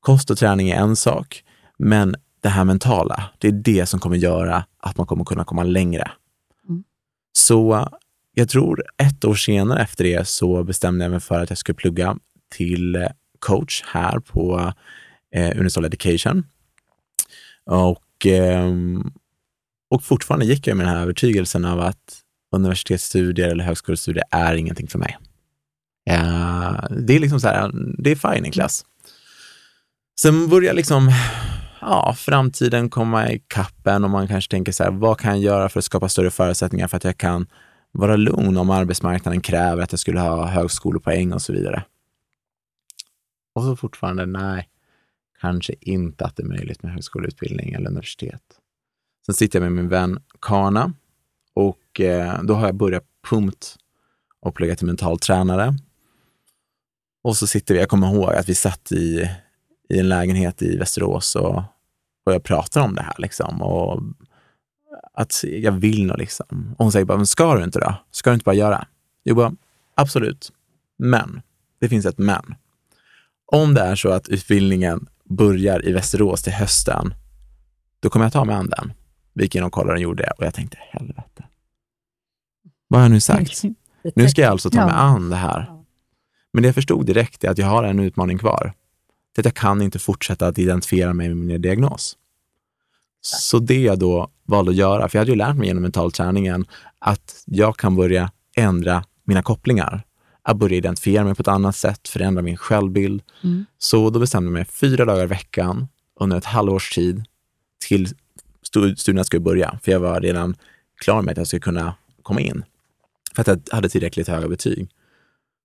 Kost 0.00 0.30
och 0.30 0.38
träning 0.38 0.70
är 0.70 0.76
en 0.76 0.96
sak, 0.96 1.44
men 1.78 2.16
det 2.40 2.48
här 2.48 2.64
mentala, 2.64 3.30
det 3.38 3.48
är 3.48 3.52
det 3.52 3.86
som 3.86 4.00
kommer 4.00 4.16
göra 4.16 4.64
att 4.78 4.96
man 4.96 5.06
kommer 5.06 5.24
kunna 5.24 5.44
komma 5.44 5.62
längre. 5.62 6.10
Så 7.32 7.88
jag 8.34 8.48
tror 8.48 8.84
ett 9.02 9.24
år 9.24 9.34
senare 9.34 9.82
efter 9.82 10.04
det 10.04 10.28
så 10.28 10.64
bestämde 10.64 11.04
jag 11.04 11.10
mig 11.10 11.20
för 11.20 11.40
att 11.40 11.50
jag 11.50 11.58
skulle 11.58 11.76
plugga 11.76 12.16
till 12.50 13.08
coach 13.40 13.82
här 13.86 14.18
på 14.18 14.72
eh, 15.34 15.60
Unisol 15.60 15.84
Education. 15.84 16.46
Och, 17.66 18.26
eh, 18.26 18.70
och 19.90 20.02
fortfarande 20.02 20.46
gick 20.46 20.66
jag 20.66 20.76
med 20.76 20.86
den 20.86 20.94
här 20.94 21.02
övertygelsen 21.02 21.64
av 21.64 21.80
att 21.80 22.20
universitetsstudier 22.56 23.48
eller 23.48 23.64
högskolestudier 23.64 24.24
är 24.30 24.54
ingenting 24.54 24.88
för 24.88 24.98
mig. 24.98 25.18
Eh, 26.10 26.84
det 26.90 27.14
är 27.14 27.18
liksom 27.18 27.40
så 27.40 27.48
här, 27.48 27.70
det 27.98 28.10
är 28.10 28.16
fine 28.16 28.42
Niklas. 28.42 28.84
Sen 30.20 30.48
börjar 30.48 30.74
liksom 30.74 31.12
ja, 31.80 32.14
framtiden 32.18 32.90
komma 32.90 33.32
ikapp 33.32 33.86
en 33.86 34.04
och 34.04 34.10
man 34.10 34.28
kanske 34.28 34.50
tänker 34.50 34.72
så 34.72 34.84
här, 34.84 34.90
vad 34.90 35.18
kan 35.18 35.30
jag 35.30 35.40
göra 35.40 35.68
för 35.68 35.78
att 35.78 35.84
skapa 35.84 36.08
större 36.08 36.30
förutsättningar 36.30 36.88
för 36.88 36.96
att 36.96 37.04
jag 37.04 37.18
kan 37.18 37.46
vara 37.92 38.16
lugn 38.16 38.56
om 38.56 38.70
arbetsmarknaden 38.70 39.40
kräver 39.40 39.82
att 39.82 39.92
jag 39.92 39.98
skulle 39.98 40.20
ha 40.20 40.46
högskolepoäng 40.46 41.32
och 41.32 41.42
så 41.42 41.52
vidare. 41.52 41.84
Och 43.52 43.62
så 43.62 43.76
fortfarande, 43.76 44.26
nej, 44.26 44.68
kanske 45.40 45.74
inte 45.80 46.24
att 46.24 46.36
det 46.36 46.42
är 46.42 46.46
möjligt 46.46 46.82
med 46.82 46.92
högskoleutbildning 46.92 47.72
eller 47.72 47.90
universitet. 47.90 48.42
Sen 49.26 49.34
sitter 49.34 49.58
jag 49.58 49.62
med 49.62 49.72
min 49.72 49.88
vän 49.88 50.22
Kana 50.40 50.92
och 51.54 52.00
eh, 52.00 52.42
då 52.42 52.54
har 52.54 52.66
jag 52.66 52.74
börjat 52.74 53.04
punkt 53.30 53.76
och 54.40 54.54
plugga 54.54 54.76
till 54.76 54.86
mental 54.86 55.18
tränare. 55.18 55.74
Och 57.22 57.36
så 57.36 57.46
sitter 57.46 57.74
vi, 57.74 57.80
jag 57.80 57.88
kommer 57.88 58.14
ihåg 58.14 58.30
att 58.30 58.48
vi 58.48 58.54
satt 58.54 58.92
i, 58.92 59.30
i 59.88 59.98
en 59.98 60.08
lägenhet 60.08 60.62
i 60.62 60.76
Västerås 60.76 61.36
och, 61.36 61.56
och 62.24 62.32
jag 62.32 62.42
pratar 62.42 62.80
om 62.80 62.94
det 62.94 63.02
här 63.02 63.14
liksom. 63.18 63.62
Och 63.62 64.02
att 65.12 65.44
jag 65.44 65.72
vill 65.72 66.06
nog 66.06 66.18
liksom. 66.18 66.74
Och 66.78 66.84
hon 66.84 66.92
säger 66.92 67.04
bara, 67.04 67.16
men 67.16 67.26
ska 67.26 67.54
du 67.54 67.64
inte 67.64 67.78
då? 67.78 67.94
Ska 68.10 68.30
du 68.30 68.34
inte 68.34 68.44
bara 68.44 68.54
göra? 68.54 68.86
Jag 69.22 69.36
bara, 69.36 69.52
absolut. 69.94 70.52
Men, 70.98 71.42
det 71.78 71.88
finns 71.88 72.06
ett 72.06 72.18
men. 72.18 72.54
Om 73.52 73.74
det 73.74 73.80
är 73.80 73.94
så 73.94 74.08
att 74.08 74.28
utbildningen 74.28 75.06
börjar 75.24 75.88
i 75.88 75.92
Västerås 75.92 76.42
till 76.42 76.52
hösten, 76.52 77.14
då 78.00 78.10
kommer 78.10 78.26
jag 78.26 78.32
ta 78.32 78.44
mig 78.44 78.54
an 78.54 78.68
den. 78.68 78.92
Vi 79.32 79.42
gick 79.42 79.54
in 79.54 79.62
och 79.62 79.72
kollade 79.72 79.92
och 79.92 80.02
gjorde 80.02 80.22
det 80.22 80.30
och 80.38 80.44
jag 80.44 80.54
tänkte, 80.54 80.78
helvete. 80.90 81.44
Vad 82.88 83.00
har 83.00 83.04
jag 83.04 83.10
nu 83.12 83.20
sagt? 83.20 83.62
Nu 84.14 84.28
ska 84.28 84.42
jag 84.42 84.50
alltså 84.50 84.70
ta 84.70 84.86
mig 84.86 84.94
an 84.94 85.30
det 85.30 85.36
här. 85.36 85.70
Men 86.52 86.62
det 86.62 86.68
jag 86.68 86.74
förstod 86.74 87.06
direkt 87.06 87.44
är 87.44 87.50
att 87.50 87.58
jag 87.58 87.66
har 87.66 87.84
en 87.84 88.00
utmaning 88.00 88.38
kvar. 88.38 88.72
Det 89.34 89.38
är 89.38 89.42
att 89.42 89.44
jag 89.44 89.54
kan 89.54 89.82
inte 89.82 89.98
fortsätta 89.98 90.46
att 90.46 90.58
identifiera 90.58 91.12
mig 91.12 91.28
med 91.28 91.36
min 91.36 91.62
diagnos. 91.62 92.16
Så 93.20 93.58
det 93.58 93.82
jag 93.82 93.98
då 93.98 94.30
valde 94.46 94.70
att 94.70 94.76
göra, 94.76 95.08
för 95.08 95.18
jag 95.18 95.20
hade 95.20 95.30
ju 95.30 95.36
lärt 95.36 95.56
mig 95.56 95.68
genom 95.68 95.82
mentalträningen 95.82 96.66
att 96.98 97.42
jag 97.46 97.76
kan 97.76 97.96
börja 97.96 98.30
ändra 98.56 99.04
mina 99.24 99.42
kopplingar. 99.42 100.02
Att 100.42 100.56
börja 100.56 100.76
identifiera 100.76 101.24
mig 101.24 101.34
på 101.34 101.40
ett 101.40 101.48
annat 101.48 101.76
sätt, 101.76 102.08
förändra 102.08 102.42
min 102.42 102.56
självbild. 102.56 103.22
Mm. 103.42 103.64
Så 103.78 104.10
då 104.10 104.18
bestämde 104.18 104.46
jag 104.46 104.52
mig 104.52 104.64
fyra 104.64 105.04
dagar 105.04 105.22
i 105.22 105.26
veckan 105.26 105.88
under 106.20 106.36
ett 106.36 106.44
halvårs 106.44 106.90
tid 106.90 107.24
till 107.78 108.08
studierna 108.62 109.24
skulle 109.24 109.40
börja. 109.40 109.78
För 109.82 109.92
jag 109.92 110.00
var 110.00 110.20
redan 110.20 110.56
klar 110.96 111.22
med 111.22 111.32
att 111.32 111.38
jag 111.38 111.46
skulle 111.46 111.60
kunna 111.60 111.94
komma 112.22 112.40
in. 112.40 112.64
För 113.34 113.42
att 113.42 113.48
jag 113.48 113.74
hade 113.74 113.88
tillräckligt 113.88 114.28
höga 114.28 114.48
betyg. 114.48 114.90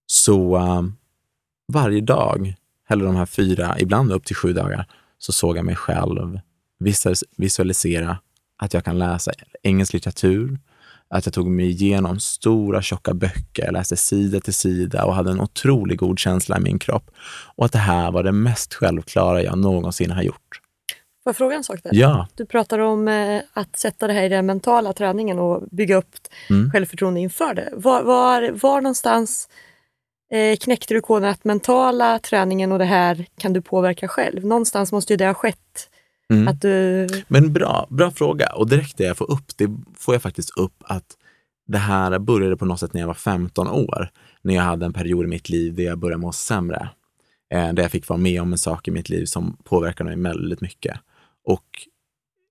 Så 0.08 0.58
um, 0.58 0.96
varje 1.68 2.02
dag, 2.02 2.56
eller 2.88 3.06
de 3.06 3.16
här 3.16 3.26
fyra, 3.26 3.80
ibland 3.80 4.12
upp 4.12 4.26
till 4.26 4.36
sju 4.36 4.54
dagar, 4.54 4.86
så 5.18 5.32
såg 5.32 5.58
jag 5.58 5.66
mig 5.66 5.76
själv 5.76 6.40
visualisera 7.38 8.18
att 8.58 8.74
jag 8.74 8.86
kan 8.86 9.00
läsa 9.00 9.32
engelsk 9.64 9.94
litteratur, 9.94 10.60
att 11.18 11.26
jag 11.26 11.34
tog 11.34 11.48
mig 11.48 11.66
igenom 11.66 12.20
stora 12.20 12.82
tjocka 12.82 13.14
böcker, 13.14 13.72
läste 13.72 13.98
sida 13.98 14.40
till 14.40 14.54
sida 14.54 15.06
och 15.06 15.16
hade 15.16 15.32
en 15.32 15.42
otroligt 15.42 16.00
god 16.00 16.20
känsla 16.20 16.58
i 16.58 16.62
min 16.62 16.80
kropp. 16.80 17.12
Och 17.56 17.66
att 17.66 17.72
det 17.72 17.78
här 17.78 18.12
var 18.12 18.24
det 18.24 18.32
mest 18.32 18.74
självklara 18.74 19.44
jag 19.44 19.58
någonsin 19.58 20.12
har 20.12 20.24
gjort. 20.24 20.62
Får 21.24 21.30
jag 21.30 21.36
fråga 21.36 21.56
en 21.56 21.64
sak 21.64 21.80
där? 21.84 21.92
Ja. 21.94 22.28
Du 22.36 22.46
pratar 22.46 22.80
om 22.80 23.08
eh, 23.08 23.42
att 23.54 23.78
sätta 23.80 24.08
det 24.08 24.14
här 24.14 24.24
i 24.24 24.30
den 24.30 24.46
mentala 24.46 24.94
träningen 24.94 25.40
och 25.40 25.64
bygga 25.72 25.96
upp 25.96 26.16
Mm. 26.50 26.72
självförtroende 26.72 27.20
inför 27.20 27.54
det. 27.54 27.70
Var, 27.74 28.04
var, 28.04 28.50
var 28.62 28.82
någonstans 28.82 29.50
eh, 30.32 30.58
knäckte 30.58 30.94
du 30.94 31.02
koden 31.02 31.30
att 31.30 31.44
mentala 31.44 32.20
träningen 32.20 32.72
och 32.72 32.80
det 32.80 32.86
här 32.86 33.26
kan 33.38 33.54
du 33.54 33.62
påverka 33.62 34.08
själv? 34.08 34.46
Någonstans 34.46 34.92
måste 34.92 35.14
ju 35.14 35.18
det 35.18 35.26
ha 35.26 35.34
skett. 35.34 35.90
Mm. 36.34 36.48
Att 36.48 36.62
du... 36.62 37.08
Men 37.28 37.54
bra, 37.54 37.88
bra 37.90 38.12
fråga. 38.12 38.50
Och 38.50 38.70
direkt 38.70 38.98
det 38.98 39.04
jag 39.04 39.18
får 39.18 39.32
upp, 39.32 39.58
det 39.58 39.70
får 39.98 40.16
jag 40.16 40.22
faktiskt 40.22 40.58
upp 40.58 40.76
att 40.80 41.18
det 41.68 41.78
här 41.78 42.20
började 42.20 42.58
på 42.58 42.66
något 42.66 42.80
sätt 42.80 42.94
när 42.94 43.02
jag 43.02 43.08
var 43.08 43.14
15 43.14 43.68
år. 43.68 44.12
När 44.42 44.56
jag 44.56 44.64
hade 44.64 44.86
en 44.86 44.94
period 44.94 45.26
i 45.26 45.28
mitt 45.28 45.50
liv 45.50 45.76
där 45.76 45.84
jag 45.84 45.98
började 45.98 46.22
må 46.22 46.32
sämre. 46.32 46.90
Eh, 47.54 47.74
där 47.74 47.84
jag 47.84 47.92
fick 47.92 48.08
vara 48.08 48.20
med 48.20 48.42
om 48.42 48.52
en 48.52 48.58
sak 48.58 48.88
i 48.88 48.92
mitt 48.92 49.10
liv 49.10 49.26
som 49.26 49.58
påverkade 49.64 50.10
mig 50.18 50.34
väldigt 50.34 50.62
mycket. 50.62 51.00
Och 51.44 51.66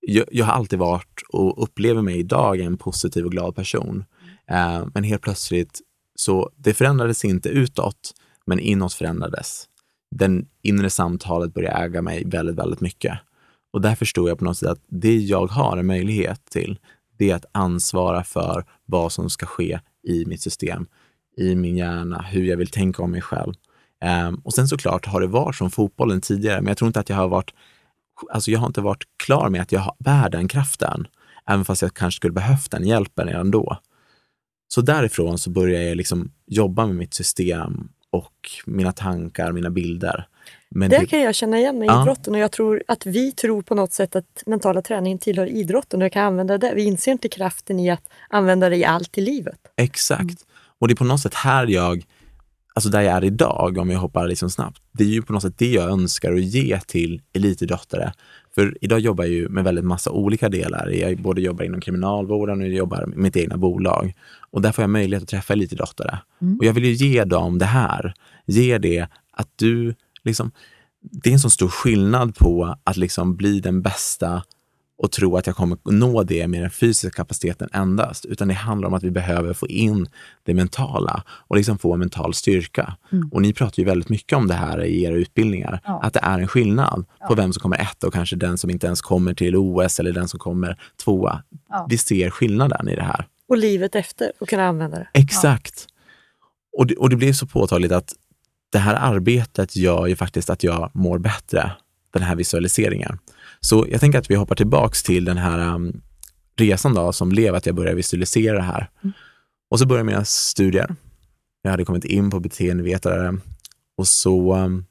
jag, 0.00 0.24
jag 0.30 0.44
har 0.44 0.52
alltid 0.52 0.78
varit 0.78 1.22
och 1.32 1.62
upplever 1.62 2.02
mig 2.02 2.18
idag 2.18 2.60
en 2.60 2.76
positiv 2.76 3.24
och 3.24 3.32
glad 3.32 3.54
person. 3.54 4.04
Eh, 4.50 4.86
men 4.94 5.04
helt 5.04 5.22
plötsligt 5.22 5.80
så 6.14 6.50
det 6.56 6.74
förändrades 6.74 7.24
inte 7.24 7.48
utåt, 7.48 8.14
men 8.46 8.60
inåt 8.60 8.92
förändrades. 8.92 9.68
Den 10.10 10.46
inre 10.62 10.90
samtalet 10.90 11.54
började 11.54 11.84
äga 11.84 12.02
mig 12.02 12.24
väldigt, 12.26 12.56
väldigt 12.56 12.80
mycket. 12.80 13.18
Och 13.74 13.80
där 13.80 13.94
förstod 13.94 14.30
jag 14.30 14.38
på 14.38 14.44
något 14.44 14.58
sätt 14.58 14.68
att 14.68 14.82
det 14.88 15.16
jag 15.16 15.46
har 15.46 15.76
en 15.76 15.86
möjlighet 15.86 16.44
till, 16.44 16.78
det 17.18 17.30
är 17.30 17.34
att 17.34 17.44
ansvara 17.52 18.24
för 18.24 18.64
vad 18.84 19.12
som 19.12 19.30
ska 19.30 19.46
ske 19.46 19.80
i 20.08 20.24
mitt 20.26 20.42
system, 20.42 20.86
i 21.36 21.54
min 21.54 21.76
hjärna, 21.76 22.22
hur 22.22 22.44
jag 22.44 22.56
vill 22.56 22.70
tänka 22.70 23.02
om 23.02 23.10
mig 23.10 23.20
själv. 23.20 23.54
Um, 24.28 24.34
och 24.44 24.54
sen 24.54 24.68
såklart 24.68 25.06
har 25.06 25.20
det 25.20 25.26
varit 25.26 25.56
som 25.56 25.70
fotbollen 25.70 26.20
tidigare, 26.20 26.60
men 26.60 26.68
jag 26.68 26.76
tror 26.76 26.86
inte 26.86 27.00
att 27.00 27.08
jag 27.08 27.16
har 27.16 27.28
varit, 27.28 27.50
alltså 28.30 28.50
jag 28.50 28.60
har 28.60 28.66
inte 28.66 28.80
varit 28.80 29.04
klar 29.24 29.48
med 29.48 29.62
att 29.62 29.72
jag 29.72 29.96
bär 29.98 30.30
den 30.30 30.48
kraften, 30.48 31.06
även 31.46 31.64
fast 31.64 31.82
jag 31.82 31.94
kanske 31.94 32.16
skulle 32.16 32.32
behövt 32.32 32.70
den 32.70 32.86
hjälpen 32.86 33.28
redan 33.28 33.50
då. 33.50 33.78
Så 34.68 34.80
därifrån 34.80 35.38
så 35.38 35.50
började 35.50 35.84
jag 35.84 35.96
liksom 35.96 36.32
jobba 36.46 36.86
med 36.86 36.96
mitt 36.96 37.14
system 37.14 37.88
och 38.10 38.50
mina 38.66 38.92
tankar, 38.92 39.52
mina 39.52 39.70
bilder. 39.70 40.28
Men 40.74 40.90
Det 40.90 40.98
det- 40.98 41.06
kan 41.06 41.20
jag 41.20 41.34
känna 41.34 41.58
igen 41.58 41.78
med 41.78 41.88
Ja. 41.88 42.02
idrotten 42.02 42.34
och 42.34 42.40
jag 42.40 42.52
tror 42.52 42.82
att 42.88 43.06
vi 43.06 43.32
tror 43.32 43.62
på 43.62 43.74
något 43.74 43.92
sätt 43.92 44.16
att 44.16 44.42
mentala 44.46 44.82
träningen 44.82 45.18
tillhör 45.18 45.46
idrotten 45.46 46.00
och 46.00 46.04
jag 46.04 46.12
kan 46.12 46.24
använda 46.24 46.58
det. 46.58 46.72
Vi 46.74 46.84
inser 46.84 47.12
inte 47.12 47.28
kraften 47.28 47.80
i 47.80 47.90
att 47.90 48.02
använda 48.30 48.68
det 48.68 48.76
i 48.76 48.84
allt 48.84 49.18
i 49.18 49.20
livet. 49.20 49.58
Exakt. 49.76 50.38
Och 50.78 50.88
det 50.88 50.94
är 50.94 50.96
på 50.96 51.04
något 51.04 51.20
sätt 51.20 51.34
här 51.34 51.66
jag, 51.66 52.04
alltså 52.74 52.90
där 52.90 53.00
jag 53.00 53.16
är 53.16 53.24
idag, 53.24 53.78
om 53.78 53.90
jag 53.90 53.98
hoppar 53.98 54.28
liksom 54.28 54.50
snabbt, 54.50 54.82
det 54.92 55.04
är 55.04 55.08
ju 55.08 55.22
på 55.22 55.32
något 55.32 55.42
sätt 55.42 55.58
det 55.58 55.70
jag 55.72 55.90
önskar 55.90 56.32
att 56.32 56.42
ge 56.44 56.80
till 56.80 57.22
elitidrottare. 57.32 58.12
För 58.54 58.78
idag 58.80 59.00
jobbar 59.00 59.24
jag 59.24 59.32
ju 59.32 59.48
med 59.48 59.64
väldigt 59.64 59.84
massa 59.84 60.10
olika 60.10 60.48
delar. 60.48 60.88
Jag 60.88 61.18
både 61.18 61.40
jobbar 61.40 61.64
inom 61.64 61.80
kriminalvården 61.80 62.60
och 62.60 62.66
jag 62.66 62.74
jobbar 62.74 63.06
med 63.06 63.18
mitt 63.18 63.36
egna 63.36 63.56
bolag. 63.56 64.12
Och 64.50 64.62
där 64.62 64.72
får 64.72 64.82
jag 64.82 64.90
möjlighet 64.90 65.22
att 65.22 65.28
träffa 65.28 65.52
elitidrottare. 65.52 66.18
Och 66.58 66.64
jag 66.64 66.72
vill 66.72 66.84
ju 66.84 66.92
ge 66.92 67.24
dem 67.24 67.58
det 67.58 67.64
här. 67.64 68.14
Ge 68.46 68.78
det 68.78 69.06
att 69.32 69.48
du, 69.56 69.94
liksom, 70.24 70.50
det 71.00 71.28
är 71.30 71.32
en 71.32 71.40
så 71.40 71.50
stor 71.50 71.68
skillnad 71.68 72.36
på 72.36 72.76
att 72.84 72.96
liksom 72.96 73.36
bli 73.36 73.60
den 73.60 73.82
bästa 73.82 74.42
och 74.98 75.12
tro 75.12 75.36
att 75.36 75.46
jag 75.46 75.56
kommer 75.56 75.78
nå 75.84 76.22
det 76.22 76.48
med 76.48 76.62
den 76.62 76.70
fysiska 76.70 77.10
kapaciteten 77.16 77.68
endast, 77.72 78.24
utan 78.24 78.48
det 78.48 78.54
handlar 78.54 78.88
om 78.88 78.94
att 78.94 79.02
vi 79.02 79.10
behöver 79.10 79.54
få 79.54 79.66
in 79.68 80.08
det 80.42 80.54
mentala 80.54 81.22
och 81.28 81.56
liksom 81.56 81.78
få 81.78 81.92
en 81.92 81.98
mental 81.98 82.34
styrka. 82.34 82.96
Och 83.32 83.42
ni 83.42 83.52
pratar 83.52 83.80
ju 83.80 83.84
väldigt 83.84 84.08
mycket 84.08 84.36
om 84.38 84.46
det 84.46 84.54
här 84.54 84.84
i 84.84 85.02
era 85.02 85.14
utbildningar, 85.14 85.80
Ja. 85.84 86.00
att 86.02 86.12
det 86.12 86.20
är 86.22 86.38
en 86.38 86.48
skillnad 86.48 87.04
på 87.28 87.34
vem 87.34 87.52
som 87.52 87.60
kommer 87.60 87.80
etta 87.80 88.06
och 88.06 88.12
kanske 88.12 88.36
den 88.36 88.58
som 88.58 88.70
inte 88.70 88.86
ens 88.86 89.02
kommer 89.02 89.34
till 89.34 89.56
OS 89.56 90.00
eller 90.00 90.12
den 90.12 90.28
som 90.28 90.38
kommer 90.40 90.78
tvåa. 91.04 91.42
Ja. 91.68 91.86
Vi 91.90 91.98
ser 91.98 92.30
skillnaden 92.30 92.88
i 92.88 92.94
det 92.96 93.02
här. 93.02 93.26
Och 93.48 93.56
livet 93.56 93.94
efter 93.94 94.32
och 94.40 94.48
kunna 94.48 94.64
använda 94.66 94.98
det. 94.98 95.08
Exakt. 95.12 95.86
Och, 96.78 96.86
det, 96.86 96.96
och 96.96 97.10
det 97.10 97.16
blev 97.16 97.32
så 97.32 97.46
påtagligt 97.46 97.92
att 97.92 98.12
det 98.74 98.80
här 98.80 98.94
arbetet 98.94 99.76
gör 99.76 100.06
ju 100.06 100.16
faktiskt 100.16 100.50
att 100.50 100.62
jag 100.62 100.90
mår 100.94 101.18
bättre, 101.18 101.72
den 102.10 102.22
här 102.22 102.36
visualiseringen. 102.36 103.18
Så 103.60 103.86
jag 103.90 104.00
tänker 104.00 104.18
att 104.18 104.30
vi 104.30 104.34
hoppar 104.34 104.54
tillbaks 104.54 105.02
till 105.02 105.24
den 105.24 105.36
här 105.36 105.74
um, 105.74 106.00
resan 106.56 106.94
då, 106.94 107.12
som 107.12 107.28
blev 107.28 107.54
att 107.54 107.66
jag 107.66 107.74
började 107.74 107.96
visualisera 107.96 108.56
det 108.56 108.62
här. 108.62 108.90
Och 109.70 109.78
så 109.78 109.86
började 109.86 110.04
mina 110.04 110.24
studier. 110.24 110.96
Jag 111.62 111.70
hade 111.70 111.84
kommit 111.84 112.04
in 112.04 112.30
på 112.30 112.40
beteendevetare 112.40 113.38
och 113.96 114.08
så 114.08 114.54
um, 114.54 114.84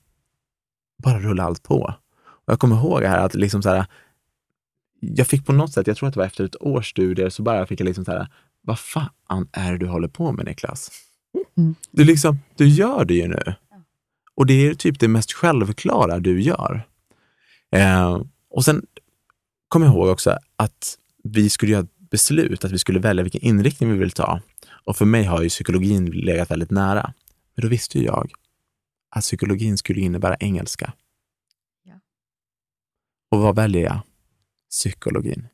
bara 1.04 1.20
rullade 1.20 1.48
allt 1.48 1.64
på. 1.64 1.94
Och 2.26 2.54
jag 2.54 2.60
kommer 2.60 2.76
ihåg 2.76 3.04
här 3.04 3.26
att 3.26 3.36
liksom 3.36 3.64
så 3.64 3.70
här, 3.70 3.86
jag 5.00 5.28
fick 5.28 5.46
på 5.46 5.54
något 5.54 5.74
sätt, 5.74 5.88
jag 5.88 5.98
tror 5.98 6.08
att 6.08 6.14
det 6.14 6.20
var 6.20 6.28
efter 6.28 6.44
ett 6.44 6.62
års 6.62 6.90
studier, 6.90 7.30
så 7.30 7.44
bara 7.44 7.68
fick 7.68 7.80
jag 7.80 7.86
liksom 7.86 8.06
så 8.06 8.12
här, 8.12 8.28
vad 8.62 8.80
fan 8.80 9.48
är 9.52 9.72
det 9.72 9.78
du 9.78 9.88
håller 9.88 10.08
på 10.08 10.32
med 10.32 10.46
Niklas? 10.46 10.92
Mm. 11.58 11.76
Du, 11.92 12.04
liksom, 12.04 12.40
du 12.56 12.68
gör 12.68 13.06
det 13.06 13.14
ju 13.14 13.28
nu. 13.28 13.54
Och 14.36 14.46
det 14.46 14.68
är 14.68 14.74
typ 14.74 15.00
det 15.00 15.08
mest 15.08 15.34
självklara 15.34 16.20
du 16.20 16.42
gör. 16.42 16.88
Eh, 17.72 18.22
och 18.50 18.66
sen 18.66 18.86
kom 19.68 19.84
jag 19.84 19.92
ihåg 19.94 20.08
också 20.08 20.38
att 20.56 20.98
vi 21.24 21.50
skulle 21.50 21.72
göra 21.72 21.84
ett 21.84 22.10
beslut, 22.12 22.66
att 22.66 22.72
vi 22.72 22.80
skulle 22.80 23.00
välja 23.00 23.24
vilken 23.24 23.42
inriktning 23.42 23.92
vi 23.92 23.98
vill 23.98 24.12
ta. 24.12 24.42
Och 24.86 24.98
för 24.98 25.06
mig 25.06 25.24
har 25.24 25.42
ju 25.42 25.50
psykologin 25.50 26.06
legat 26.06 26.52
väldigt 26.52 26.72
nära. 26.72 27.14
Men 27.56 27.62
då 27.62 27.68
visste 27.68 28.00
ju 28.00 28.06
jag 28.06 28.32
att 29.10 29.22
psykologin 29.22 29.78
skulle 29.78 30.02
innebära 30.02 30.36
engelska. 30.40 30.94
Ja. 31.84 31.94
Och 33.32 33.40
vad 33.40 33.56
väljer 33.56 33.84
jag? 33.84 34.00
Psykologin. 34.70 35.48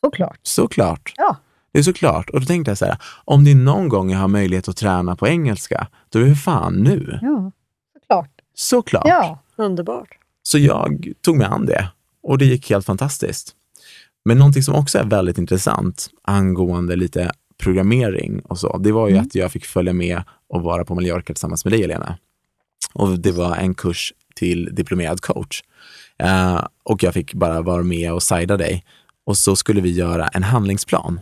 Såklart. 0.00 0.40
Såklart. 0.42 1.12
Ja. 1.16 1.36
Det 1.72 1.78
är 1.78 1.82
såklart. 1.82 2.30
Och 2.30 2.40
då 2.40 2.46
tänkte 2.46 2.70
jag 2.70 2.78
så 2.78 2.84
här, 2.84 2.98
om 3.24 3.44
det 3.44 3.50
är 3.50 3.54
någon 3.54 3.88
gång 3.88 4.10
jag 4.10 4.18
har 4.18 4.28
möjlighet 4.28 4.68
att 4.68 4.76
träna 4.76 5.16
på 5.16 5.28
engelska, 5.28 5.88
då 6.08 6.18
är 6.18 6.24
det 6.24 6.36
fan 6.36 6.74
nu. 6.74 7.18
Ja, 7.22 7.52
såklart. 8.08 8.30
Såklart. 8.54 9.06
Ja. 9.06 9.38
Underbart. 9.56 10.08
Så 10.42 10.58
jag 10.58 11.12
tog 11.20 11.36
mig 11.36 11.46
an 11.46 11.66
det 11.66 11.88
och 12.22 12.38
det 12.38 12.44
gick 12.44 12.70
helt 12.70 12.86
fantastiskt. 12.86 13.54
Men 14.24 14.38
någonting 14.38 14.62
som 14.62 14.74
också 14.74 14.98
är 14.98 15.04
väldigt 15.04 15.38
intressant 15.38 16.08
angående 16.22 16.96
lite 16.96 17.30
programmering 17.62 18.40
och 18.40 18.58
så, 18.58 18.78
det 18.78 18.92
var 18.92 19.08
ju 19.08 19.14
Mm. 19.14 19.26
att 19.26 19.34
jag 19.34 19.52
fick 19.52 19.64
följa 19.66 19.92
med 19.92 20.22
och 20.48 20.62
vara 20.62 20.84
på 20.84 20.94
Mallorca 20.94 21.26
tillsammans 21.26 21.64
med 21.64 21.72
dig, 21.72 21.80
Helena. 21.80 22.18
Och 22.92 23.18
det 23.18 23.32
var 23.32 23.56
en 23.56 23.74
kurs 23.74 24.12
till 24.34 24.74
diplomerad 24.74 25.20
coach. 25.20 25.62
Eh, 26.18 26.64
och 26.82 27.02
jag 27.02 27.14
fick 27.14 27.34
bara 27.34 27.62
vara 27.62 27.82
med 27.82 28.12
och 28.12 28.22
sida 28.22 28.56
dig. 28.56 28.84
Och 29.26 29.36
så 29.36 29.56
skulle 29.56 29.80
vi 29.80 29.90
göra 29.90 30.28
en 30.28 30.42
handlingsplan. 30.42 31.20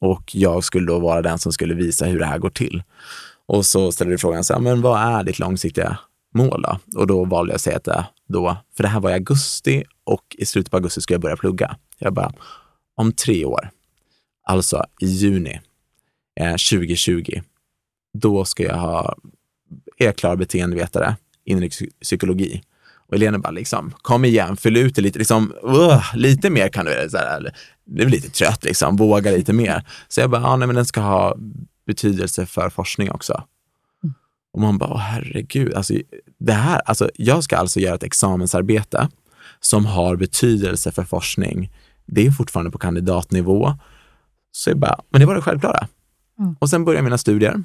Och 0.00 0.34
jag 0.36 0.64
skulle 0.64 0.86
då 0.86 0.98
vara 0.98 1.22
den 1.22 1.38
som 1.38 1.52
skulle 1.52 1.74
visa 1.74 2.06
hur 2.06 2.18
det 2.18 2.26
här 2.26 2.38
går 2.38 2.50
till. 2.50 2.82
Och 3.46 3.66
så 3.66 3.92
ställde 3.92 4.14
du 4.14 4.18
frågan, 4.18 4.44
så 4.44 4.52
här, 4.54 4.60
men 4.60 4.80
vad 4.82 5.00
är 5.00 5.24
ditt 5.24 5.38
långsiktiga 5.38 5.98
mål 6.34 6.62
då? 6.62 7.00
Och 7.00 7.06
då 7.06 7.24
valde 7.24 7.52
jag 7.52 7.56
att 7.56 7.62
säga 7.62 7.76
att 7.76 7.84
det 7.84 8.06
då, 8.28 8.56
för 8.76 8.82
det 8.82 8.88
här 8.88 9.00
var 9.00 9.10
i 9.10 9.14
augusti 9.14 9.84
och 10.04 10.36
i 10.38 10.46
slutet 10.46 10.70
på 10.70 10.76
augusti 10.76 11.00
skulle 11.00 11.14
jag 11.14 11.20
börja 11.20 11.36
plugga. 11.36 11.76
Jag 11.98 12.12
bara, 12.12 12.32
om 12.94 13.12
tre 13.12 13.44
år, 13.44 13.70
alltså 14.46 14.84
i 15.00 15.06
juni 15.06 15.60
eh, 16.40 16.50
2020, 16.50 17.40
då 18.18 18.44
ska 18.44 18.62
jag 18.62 18.76
ha, 18.76 19.16
är 19.98 20.04
jag 20.04 20.16
klar 20.16 20.36
beteendevetare, 20.36 21.16
inriktad 21.44 21.84
psykologi. 22.02 22.62
Och 23.08 23.14
Helena 23.14 23.38
bara, 23.38 23.50
liksom, 23.50 23.94
kom 24.02 24.24
igen, 24.24 24.56
fyll 24.56 24.76
ut 24.76 24.94
det 24.94 25.02
lite, 25.02 25.18
liksom, 25.18 25.54
uh, 25.64 26.16
lite 26.16 26.50
mer 26.50 26.68
kan 26.68 26.84
du, 26.84 27.08
så 27.10 27.16
här, 27.16 27.54
du 27.84 28.02
är 28.02 28.08
lite 28.08 28.30
trött, 28.30 28.64
liksom, 28.64 28.96
våga 28.96 29.30
lite 29.30 29.52
mer. 29.52 29.82
Så 30.08 30.20
jag 30.20 30.30
bara, 30.30 30.42
ja, 30.42 30.56
nej, 30.56 30.66
men 30.66 30.76
den 30.76 30.86
ska 30.86 31.00
ha 31.00 31.36
betydelse 31.86 32.46
för 32.46 32.70
forskning 32.70 33.10
också. 33.10 33.44
Och 34.58 34.62
man 34.62 34.78
bara, 34.78 34.98
herregud, 34.98 35.74
alltså, 35.74 35.94
det 36.38 36.52
här, 36.52 36.80
alltså, 36.84 37.10
jag 37.14 37.44
ska 37.44 37.56
alltså 37.56 37.80
göra 37.80 37.94
ett 37.94 38.02
examensarbete 38.02 39.08
som 39.60 39.86
har 39.86 40.16
betydelse 40.16 40.92
för 40.92 41.04
forskning. 41.04 41.70
Det 42.06 42.26
är 42.26 42.30
fortfarande 42.30 42.70
på 42.70 42.78
kandidatnivå. 42.78 43.74
Så 44.52 44.70
jag 44.70 44.78
bara, 44.78 45.00
men 45.10 45.20
det 45.20 45.26
var 45.26 45.34
det 45.34 45.42
självklara. 45.42 45.88
Mm. 46.38 46.56
Och 46.58 46.70
sen 46.70 46.84
började 46.84 47.02
mina 47.02 47.18
studier. 47.18 47.62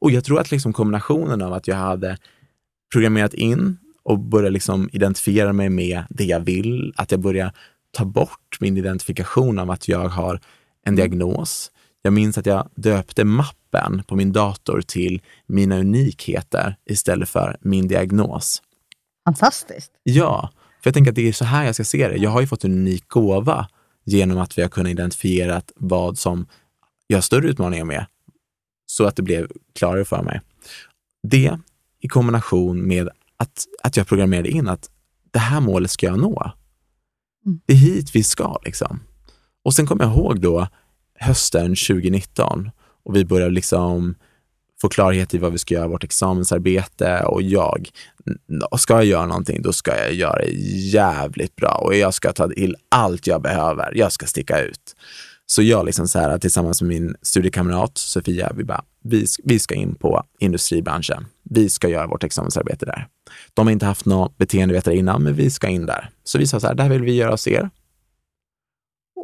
Och 0.00 0.10
jag 0.10 0.24
tror 0.24 0.40
att 0.40 0.50
liksom 0.50 0.72
kombinationen 0.72 1.42
av 1.42 1.52
att 1.52 1.68
jag 1.68 1.76
hade 1.76 2.18
programmerat 2.92 3.34
in 3.34 3.76
och 4.02 4.18
börjat 4.18 4.52
liksom 4.52 4.88
identifiera 4.92 5.52
mig 5.52 5.68
med 5.68 6.02
det 6.10 6.24
jag 6.24 6.40
vill, 6.40 6.92
att 6.96 7.10
jag 7.10 7.20
börjar 7.20 7.52
ta 7.90 8.04
bort 8.04 8.56
min 8.60 8.76
identifikation 8.76 9.58
av 9.58 9.70
att 9.70 9.88
jag 9.88 10.08
har 10.08 10.40
en 10.84 10.96
diagnos. 10.96 11.70
Jag 12.06 12.12
minns 12.12 12.38
att 12.38 12.46
jag 12.46 12.68
döpte 12.74 13.24
mappen 13.24 14.02
på 14.06 14.16
min 14.16 14.32
dator 14.32 14.82
till 14.82 15.22
mina 15.46 15.78
unikheter 15.78 16.76
istället 16.84 17.28
för 17.28 17.56
min 17.60 17.88
diagnos. 17.88 18.62
Fantastiskt. 19.24 19.92
Ja, 20.02 20.50
för 20.52 20.88
jag 20.88 20.94
tänker 20.94 21.10
att 21.10 21.16
det 21.16 21.28
är 21.28 21.32
så 21.32 21.44
här 21.44 21.64
jag 21.64 21.74
ska 21.74 21.84
se 21.84 22.08
det. 22.08 22.16
Jag 22.16 22.30
har 22.30 22.40
ju 22.40 22.46
fått 22.46 22.64
en 22.64 22.72
unik 22.72 23.08
gåva 23.08 23.68
genom 24.04 24.38
att 24.38 24.58
vi 24.58 24.62
har 24.62 24.68
kunnat 24.68 24.90
identifiera 24.90 25.62
vad 25.76 26.18
som 26.18 26.46
jag 27.06 27.16
har 27.16 27.22
större 27.22 27.48
utmaningar 27.48 27.84
med, 27.84 28.06
så 28.86 29.04
att 29.04 29.16
det 29.16 29.22
blev 29.22 29.48
klarare 29.74 30.04
för 30.04 30.22
mig. 30.22 30.40
Det 31.22 31.58
i 32.00 32.08
kombination 32.08 32.86
med 32.88 33.08
att, 33.36 33.64
att 33.82 33.96
jag 33.96 34.06
programmerade 34.06 34.48
in 34.48 34.68
att 34.68 34.90
det 35.30 35.38
här 35.38 35.60
målet 35.60 35.90
ska 35.90 36.06
jag 36.06 36.18
nå. 36.18 36.52
Mm. 37.46 37.60
Det 37.66 37.72
är 37.72 37.76
hit 37.76 38.14
vi 38.14 38.22
ska 38.22 38.58
liksom. 38.64 39.00
Och 39.62 39.74
sen 39.74 39.86
kommer 39.86 40.04
jag 40.04 40.12
ihåg 40.12 40.40
då 40.40 40.68
hösten 41.18 41.74
2019 41.76 42.70
och 43.04 43.16
vi 43.16 43.24
började 43.24 43.54
liksom 43.54 44.14
få 44.80 44.88
klarhet 44.88 45.34
i 45.34 45.38
vad 45.38 45.52
vi 45.52 45.58
ska 45.58 45.74
göra, 45.74 45.88
vårt 45.88 46.04
examensarbete 46.04 47.22
och 47.24 47.42
jag, 47.42 47.88
ska 48.78 48.94
jag 48.94 49.04
göra 49.04 49.26
någonting, 49.26 49.62
då 49.62 49.72
ska 49.72 49.96
jag 49.96 50.12
göra 50.12 50.38
det 50.38 50.50
jävligt 50.92 51.56
bra 51.56 51.80
och 51.84 51.94
jag 51.94 52.14
ska 52.14 52.32
ta 52.32 52.48
till 52.48 52.76
allt 52.88 53.26
jag 53.26 53.42
behöver. 53.42 53.92
Jag 53.94 54.12
ska 54.12 54.26
sticka 54.26 54.60
ut. 54.60 54.96
Så 55.46 55.62
jag 55.62 55.86
liksom 55.86 56.08
så 56.08 56.18
här 56.18 56.38
tillsammans 56.38 56.82
med 56.82 56.88
min 56.88 57.16
studiekamrat 57.22 57.98
Sofia, 57.98 58.52
vi 58.56 58.64
bara, 58.64 58.84
vi, 59.04 59.26
vi 59.44 59.58
ska 59.58 59.74
in 59.74 59.94
på 59.94 60.24
industribranschen. 60.38 61.26
Vi 61.50 61.68
ska 61.68 61.88
göra 61.88 62.06
vårt 62.06 62.24
examensarbete 62.24 62.86
där. 62.86 63.06
De 63.54 63.66
har 63.66 63.72
inte 63.72 63.86
haft 63.86 64.06
någon 64.06 64.32
beteendevetare 64.36 64.96
innan, 64.96 65.22
men 65.22 65.34
vi 65.34 65.50
ska 65.50 65.68
in 65.68 65.86
där. 65.86 66.10
Så 66.24 66.38
vi 66.38 66.46
sa 66.46 66.60
så 66.60 66.66
här, 66.66 66.74
det 66.74 66.82
här 66.82 66.90
vill 66.90 67.02
vi 67.02 67.14
göra 67.14 67.30
hos 67.30 67.48
er. 67.48 67.70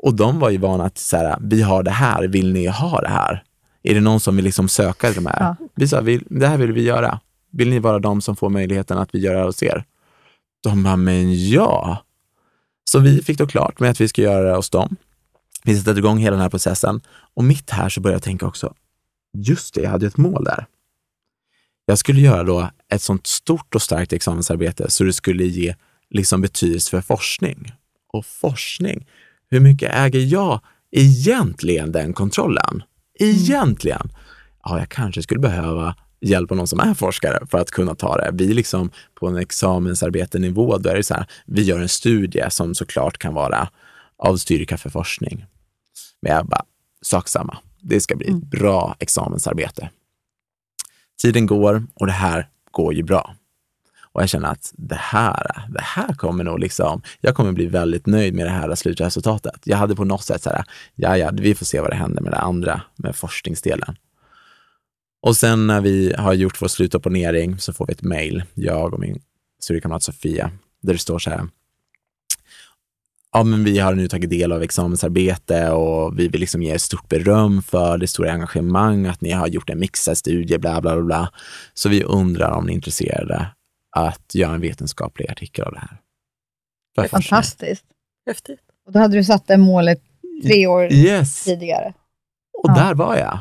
Och 0.02 0.14
de 0.14 0.38
var 0.38 0.50
ju 0.50 0.58
vana 0.58 0.84
att 0.84 0.98
så 0.98 1.16
här, 1.16 1.38
vi 1.40 1.62
har 1.62 1.82
det 1.82 1.90
här, 1.90 2.28
vill 2.28 2.52
ni 2.52 2.66
ha 2.66 3.00
det 3.00 3.08
här? 3.08 3.44
Är 3.82 3.94
det 3.94 4.00
någon 4.00 4.20
som 4.20 4.36
vill 4.36 4.44
liksom 4.44 4.68
söka 4.68 5.12
de 5.12 5.26
här? 5.26 5.40
Ja. 5.40 5.56
Vi 5.74 5.88
sa, 5.88 6.00
vi, 6.00 6.20
det 6.28 6.46
här 6.46 6.56
vill 6.56 6.72
vi 6.72 6.82
göra. 6.82 7.20
Vill 7.52 7.70
ni 7.70 7.78
vara 7.78 7.98
de 7.98 8.20
som 8.20 8.36
får 8.36 8.48
möjligheten 8.50 8.98
att 8.98 9.14
vi 9.14 9.18
gör 9.18 9.32
det 9.32 9.38
här 9.38 9.46
hos 9.46 9.62
er? 9.62 9.84
De 10.62 10.82
bara, 10.82 10.96
men 10.96 11.48
ja. 11.48 12.04
Så 12.90 12.98
vi 12.98 13.22
fick 13.22 13.38
då 13.38 13.46
klart 13.46 13.80
med 13.80 13.90
att 13.90 14.00
vi 14.00 14.08
ska 14.08 14.22
göra 14.22 14.50
det 14.50 14.56
hos 14.56 14.70
dem. 14.70 14.96
Vi 15.64 15.78
sätter 15.78 15.98
igång 15.98 16.18
hela 16.18 16.30
den 16.30 16.42
här 16.42 16.50
processen 16.50 17.00
och 17.34 17.44
mitt 17.44 17.70
här 17.70 17.88
så 17.88 18.00
började 18.00 18.16
jag 18.16 18.22
tänka 18.22 18.46
också, 18.46 18.74
just 19.36 19.74
det, 19.74 19.80
jag 19.80 19.90
hade 19.90 20.06
ett 20.06 20.16
mål 20.16 20.44
där. 20.44 20.66
Jag 21.86 21.98
skulle 21.98 22.20
göra 22.20 22.44
då 22.44 22.70
ett 22.88 23.02
sånt 23.02 23.26
stort 23.26 23.74
och 23.74 23.82
starkt 23.82 24.12
examensarbete 24.12 24.90
så 24.90 25.04
det 25.04 25.12
skulle 25.12 25.44
ge 25.44 25.74
liksom 26.10 26.40
betydelse 26.40 26.90
för 26.90 27.00
forskning. 27.00 27.72
Och 28.12 28.26
forskning, 28.26 29.06
hur 29.50 29.60
mycket 29.60 29.94
äger 29.94 30.20
jag 30.20 30.60
egentligen 30.90 31.92
den 31.92 32.12
kontrollen? 32.12 32.82
Egentligen? 33.18 34.10
Ja, 34.62 34.78
jag 34.78 34.88
kanske 34.88 35.22
skulle 35.22 35.40
behöva 35.40 35.94
hjälp 36.20 36.50
av 36.50 36.56
någon 36.56 36.66
som 36.66 36.80
är 36.80 36.94
forskare 36.94 37.46
för 37.50 37.58
att 37.58 37.70
kunna 37.70 37.94
ta 37.94 38.16
det. 38.16 38.30
Vi 38.32 38.54
liksom 38.54 38.90
på 39.14 39.26
en 39.26 39.36
examensarbetenivå, 39.36 40.78
då 40.78 40.90
är 40.90 40.94
det 40.94 41.02
så 41.02 41.14
här, 41.14 41.26
vi 41.46 41.62
gör 41.62 41.80
en 41.80 41.88
studie 41.88 42.44
som 42.50 42.74
såklart 42.74 43.18
kan 43.18 43.34
vara 43.34 43.68
av 44.18 44.36
styrka 44.36 44.78
för 44.78 44.90
forskning. 44.90 45.44
Men 46.22 46.32
jag 46.32 46.46
bara, 46.46 46.64
sak 47.02 47.28
samma. 47.28 47.58
Det 47.80 48.00
ska 48.00 48.16
bli 48.16 48.28
ett 48.28 48.50
bra 48.50 48.96
examensarbete. 48.98 49.90
Tiden 51.22 51.46
går 51.46 51.86
och 51.94 52.06
det 52.06 52.12
här 52.12 52.48
går 52.70 52.94
ju 52.94 53.02
bra. 53.02 53.34
Och 54.20 54.24
jag 54.24 54.30
känner 54.30 54.48
att 54.48 54.72
det 54.76 54.98
här, 54.98 55.64
det 55.68 55.80
här 55.80 56.14
kommer 56.14 56.44
nog 56.44 56.60
liksom, 56.60 57.02
jag 57.20 57.34
kommer 57.34 57.52
bli 57.52 57.66
väldigt 57.66 58.06
nöjd 58.06 58.34
med 58.34 58.46
det 58.46 58.50
här 58.50 58.74
slutresultatet. 58.74 59.60
Jag 59.64 59.76
hade 59.76 59.96
på 59.96 60.04
något 60.04 60.24
sätt 60.24 60.42
så 60.42 60.50
här, 60.50 60.64
ja, 60.94 61.16
ja, 61.16 61.30
vi 61.32 61.54
får 61.54 61.66
se 61.66 61.80
vad 61.80 61.90
det 61.90 61.96
händer 61.96 62.22
med 62.22 62.32
det 62.32 62.38
andra, 62.38 62.82
med 62.96 63.16
forskningsdelen. 63.16 63.96
Och 65.22 65.36
sen 65.36 65.66
när 65.66 65.80
vi 65.80 66.14
har 66.18 66.34
gjort 66.34 66.62
vår 66.62 66.68
slutopponering 66.68 67.58
så 67.58 67.72
får 67.72 67.86
vi 67.86 67.92
ett 67.92 68.02
mejl, 68.02 68.42
jag 68.54 68.94
och 68.94 69.00
min 69.00 69.22
studiekamrat 69.60 70.02
Sofia, 70.02 70.50
där 70.82 70.92
det 70.92 70.98
står 70.98 71.18
så 71.18 71.30
här, 71.30 71.48
ja, 73.32 73.42
men 73.42 73.64
vi 73.64 73.78
har 73.78 73.94
nu 73.94 74.08
tagit 74.08 74.30
del 74.30 74.52
av 74.52 74.62
examensarbete 74.62 75.70
och 75.70 76.18
vi 76.18 76.28
vill 76.28 76.40
liksom 76.40 76.62
ge 76.62 76.74
er 76.74 76.78
stort 76.78 77.08
beröm 77.08 77.62
för 77.62 77.98
det 77.98 78.06
stora 78.06 78.32
engagemang, 78.32 79.06
att 79.06 79.20
ni 79.20 79.30
har 79.30 79.46
gjort 79.46 79.70
en 79.70 79.78
mixad 79.78 80.18
studie, 80.18 80.58
bla, 80.58 80.80
bla, 80.80 80.94
bla, 80.94 81.04
bla. 81.04 81.32
Så 81.74 81.88
vi 81.88 82.02
undrar 82.02 82.50
om 82.50 82.66
ni 82.66 82.72
är 82.72 82.76
intresserade 82.76 83.46
att 83.96 84.34
göra 84.34 84.54
en 84.54 84.60
vetenskaplig 84.60 85.30
artikel 85.30 85.64
av 85.64 85.72
det 85.72 85.78
här. 85.80 86.00
Det 86.96 87.00
är 87.02 87.08
fantastiskt. 87.08 87.84
Häftigt. 88.26 88.60
Och 88.86 88.92
då 88.92 88.98
hade 88.98 89.16
du 89.16 89.24
satt 89.24 89.46
det 89.46 89.56
målet 89.56 90.02
tre 90.44 90.66
år 90.66 90.92
Yes! 90.92 91.44
tidigare. 91.44 91.94
Och 92.58 92.70
Ja. 92.70 92.74
där 92.74 92.94
var 92.94 93.16
jag. 93.16 93.38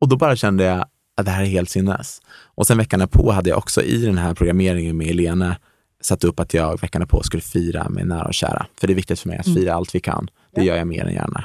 Och 0.00 0.08
då 0.08 0.16
bara 0.16 0.36
kände 0.36 0.64
jag 0.64 0.86
att 1.16 1.24
det 1.24 1.30
här 1.30 1.42
är 1.42 1.46
helt 1.46 1.70
sinnes. 1.70 2.22
Och 2.54 2.66
sen 2.66 2.78
veckan 2.78 3.08
på 3.08 3.32
hade 3.32 3.48
jag 3.50 3.58
också 3.58 3.82
i 3.82 4.06
den 4.06 4.18
här 4.18 4.34
programmeringen 4.34 4.96
med 4.96 5.06
Elena 5.10 5.56
satt 6.00 6.24
upp 6.24 6.40
att 6.40 6.54
jag 6.54 6.80
veckan 6.80 7.06
på 7.06 7.22
skulle 7.22 7.40
fira 7.42 7.88
med 7.88 8.06
nära 8.06 8.24
och 8.24 8.34
kära. 8.34 8.66
För 8.80 8.86
det 8.86 8.92
är 8.92 8.94
viktigt 8.94 9.20
för 9.20 9.28
mig 9.28 9.38
att 9.38 9.46
Mm. 9.46 9.56
fira 9.58 9.74
allt 9.74 9.94
vi 9.94 10.00
kan. 10.00 10.28
Det 10.54 10.60
Ja. 10.60 10.66
gör 10.66 10.76
jag 10.76 10.86
mer 10.86 11.04
än 11.04 11.14
gärna. 11.14 11.44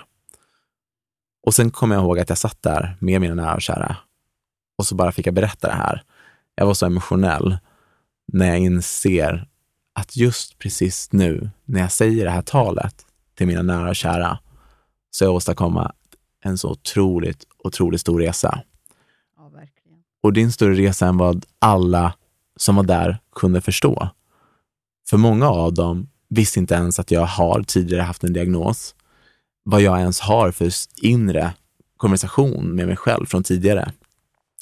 Och 1.48 1.54
sen 1.54 1.70
kom 1.72 1.92
jag 1.92 2.02
ihåg 2.04 2.20
att 2.20 2.30
jag 2.30 2.38
satt 2.38 2.62
där 2.62 2.98
med 3.00 3.22
mina 3.22 3.36
nära 3.36 3.54
och 3.56 3.62
kära 3.62 3.98
och 4.78 4.86
så 4.86 4.96
bara 4.96 5.12
fick 5.12 5.28
jag 5.28 5.34
berätta 5.34 5.68
det 5.68 5.74
här. 5.74 6.04
Jag 6.56 6.66
var 6.66 6.74
så 6.74 6.86
emotionell 6.86 7.58
när 8.34 8.48
jag 8.48 8.60
inser 8.60 9.48
att 9.94 10.18
just 10.18 10.60
precis 10.60 11.12
nu, 11.12 11.50
när 11.66 11.80
jag 11.80 11.92
säger 11.92 12.26
det 12.26 12.32
här 12.32 12.42
talet 12.42 13.06
till 13.36 13.48
mina 13.48 13.62
nära 13.62 13.90
och 13.90 13.96
kära, 13.96 14.40
så 15.12 15.24
jag 15.24 15.34
åstadkomma 15.34 15.94
en 16.44 16.58
så 16.58 16.70
otroligt, 16.72 17.44
otroligt 17.58 18.02
stor 18.02 18.20
resa. 18.20 18.62
Ja, 19.38 19.50
verkligen. 19.50 20.00
Och 20.24 20.34
det 20.34 20.42
är 20.42 20.44
en 20.44 20.52
större 20.52 20.76
resa 20.76 21.08
än 21.08 21.18
vad 21.18 21.46
alla 21.60 22.14
som 22.56 22.76
var 22.76 22.84
där 22.84 23.18
kunde 23.36 23.62
förstå. 23.62 24.10
För 25.10 25.18
många 25.18 25.50
av 25.50 25.74
dem 25.74 26.10
visste 26.30 26.60
inte 26.60 26.76
ens 26.76 27.00
att 27.00 27.12
jag 27.12 27.26
har 27.26 27.64
tidigare 27.64 28.02
haft 28.02 28.24
en 28.24 28.34
diagnos. 28.34 28.96
Vad 29.64 29.82
jag 29.82 30.00
ens 30.00 30.20
har 30.20 30.52
för 30.52 30.72
inre 31.02 31.54
konversation 31.98 32.76
med 32.76 32.88
mig 32.88 32.96
själv 32.96 33.26
från 33.26 33.44
tidigare. 33.44 33.92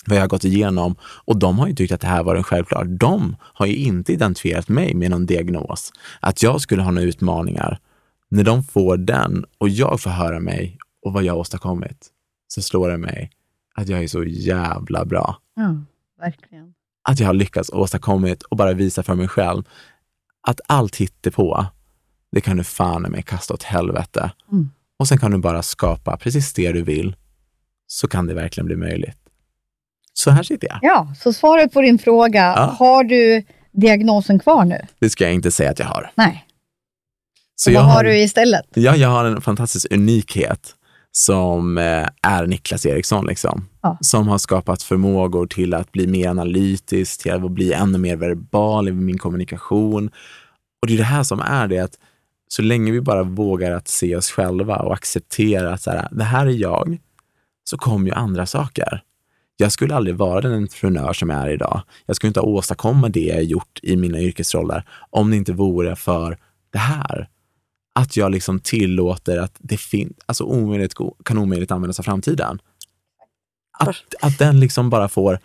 Vad 0.07 0.17
jag 0.17 0.23
har 0.23 0.27
gått 0.27 0.43
igenom 0.43 0.95
och 1.01 1.39
de 1.39 1.59
har 1.59 1.67
ju 1.67 1.75
tyckt 1.75 1.93
att 1.93 2.01
det 2.01 2.07
här 2.07 2.23
var 2.23 2.35
en 2.35 2.43
självklart. 2.43 2.87
De 2.89 3.35
har 3.41 3.65
ju 3.65 3.75
inte 3.75 4.13
identifierat 4.13 4.69
mig 4.69 4.93
med 4.93 5.11
någon 5.11 5.25
diagnos, 5.25 5.91
att 6.19 6.43
jag 6.43 6.61
skulle 6.61 6.81
ha 6.81 6.91
några 6.91 7.07
utmaningar. 7.07 7.79
När 8.29 8.43
de 8.43 8.63
får 8.63 8.97
den 8.97 9.45
och 9.57 9.69
jag 9.69 10.01
får 10.01 10.09
höra 10.09 10.39
mig 10.39 10.77
och 11.05 11.13
vad 11.13 11.23
jag 11.23 11.33
har 11.33 11.39
åstadkommit, 11.39 12.07
så 12.47 12.61
slår 12.61 12.89
det 12.89 12.97
mig 12.97 13.31
att 13.75 13.89
jag 13.89 14.03
är 14.03 14.07
så 14.07 14.23
jävla 14.23 15.05
bra. 15.05 15.37
Ja, 15.55 15.75
verkligen. 16.19 16.73
Att 17.09 17.19
jag 17.19 17.27
har 17.27 17.33
lyckats 17.33 17.69
åstadkommit 17.69 18.43
och 18.43 18.57
bara 18.57 18.73
visa 18.73 19.03
för 19.03 19.15
mig 19.15 19.27
själv 19.27 19.63
att 20.47 20.61
allt 20.67 20.99
på 21.33 21.65
det 22.31 22.41
kan 22.41 22.57
du 22.57 22.63
fan 22.63 23.05
i 23.05 23.09
mig 23.09 23.23
kasta 23.23 23.53
åt 23.53 23.63
helvete. 23.63 24.31
Mm. 24.51 24.69
Och 24.99 25.07
sen 25.07 25.17
kan 25.17 25.31
du 25.31 25.37
bara 25.37 25.61
skapa 25.61 26.17
precis 26.17 26.53
det 26.53 26.71
du 26.71 26.81
vill, 26.81 27.15
så 27.87 28.07
kan 28.07 28.27
det 28.27 28.33
verkligen 28.33 28.65
bli 28.65 28.75
möjligt. 28.75 29.17
Så 30.17 30.31
här 30.31 30.43
sitter 30.43 30.67
jag. 30.67 30.79
Ja, 30.81 31.13
så 31.19 31.33
svaret 31.33 31.73
på 31.73 31.81
din 31.81 31.99
fråga, 31.99 32.53
Ja. 32.55 32.75
har 32.79 33.03
du 33.03 33.43
diagnosen 33.71 34.39
kvar 34.39 34.65
nu? 34.65 34.81
Det 34.99 35.09
ska 35.09 35.23
jag 35.23 35.33
inte 35.33 35.51
säga 35.51 35.71
att 35.71 35.79
jag 35.79 35.85
har. 35.85 36.11
Nej. 36.15 36.45
Så 37.55 37.71
vad 37.73 37.83
har 37.85 38.03
du 38.03 38.17
istället? 38.17 38.65
Ja, 38.73 38.95
jag 38.95 39.09
har 39.09 39.25
en 39.25 39.41
fantastisk 39.41 39.87
unikhet 39.91 40.75
som 41.11 41.77
eh, 41.77 42.07
är 42.21 42.47
Niklas 42.47 42.85
Eriksson, 42.85 43.25
liksom. 43.25 43.67
Ja. 43.81 43.97
som 44.01 44.27
har 44.27 44.37
skapat 44.37 44.83
förmågor 44.83 45.47
till 45.47 45.73
att 45.73 45.91
bli 45.91 46.07
mer 46.07 46.29
analytisk, 46.29 47.21
till 47.23 47.31
att 47.31 47.51
bli 47.51 47.73
ännu 47.73 47.97
mer 47.97 48.15
verbal 48.15 48.87
i 48.87 48.91
min 48.91 49.17
kommunikation. 49.17 50.09
Och 50.81 50.87
det 50.87 50.93
är 50.93 50.97
det 50.97 51.03
här 51.03 51.23
som 51.23 51.39
är 51.39 51.67
det, 51.67 51.79
att 51.79 51.93
så 52.47 52.61
länge 52.61 52.91
vi 52.91 53.01
bara 53.01 53.23
vågar 53.23 53.71
att 53.71 53.87
se 53.87 54.15
oss 54.15 54.31
själva 54.31 54.75
och 54.75 54.93
acceptera 54.93 55.73
att 55.73 55.81
så 55.81 55.91
här, 55.91 56.07
det 56.11 56.23
här 56.23 56.45
är 56.45 56.51
jag, 56.51 56.97
så 57.69 57.77
kommer 57.77 58.07
ju 58.07 58.13
andra 58.13 58.45
saker. 58.45 59.01
Jag 59.57 59.71
skulle 59.71 59.95
aldrig 59.95 60.15
vara 60.15 60.41
den 60.41 60.53
entreprenör 60.53 61.13
som 61.13 61.29
jag 61.29 61.41
är 61.41 61.49
idag. 61.49 61.81
Jag 62.05 62.15
skulle 62.15 62.27
inte 62.27 62.39
åstadkomma 62.39 63.09
det 63.09 63.19
jag 63.19 63.43
gjort 63.43 63.79
i 63.83 63.95
mina 63.95 64.19
yrkesroller 64.19 64.83
om 65.09 65.31
det 65.31 65.37
inte 65.37 65.53
vore 65.53 65.95
för 65.95 66.37
det 66.71 66.77
här. 66.77 67.29
Att 67.99 68.17
jag 68.17 68.31
liksom 68.31 68.59
tillåter 68.59 69.37
att 69.37 69.55
det 69.59 69.77
finns, 69.77 70.13
alltså 70.25 70.43
omöjligt 70.43 70.93
kan 71.25 71.37
omöjligt 71.37 71.71
användas 71.71 71.99
av 71.99 72.03
framtiden. 72.03 72.59
Att, 73.79 73.95
att 74.21 74.39
den 74.39 74.59
liksom 74.59 74.89
bara 74.89 75.09
får 75.09 75.39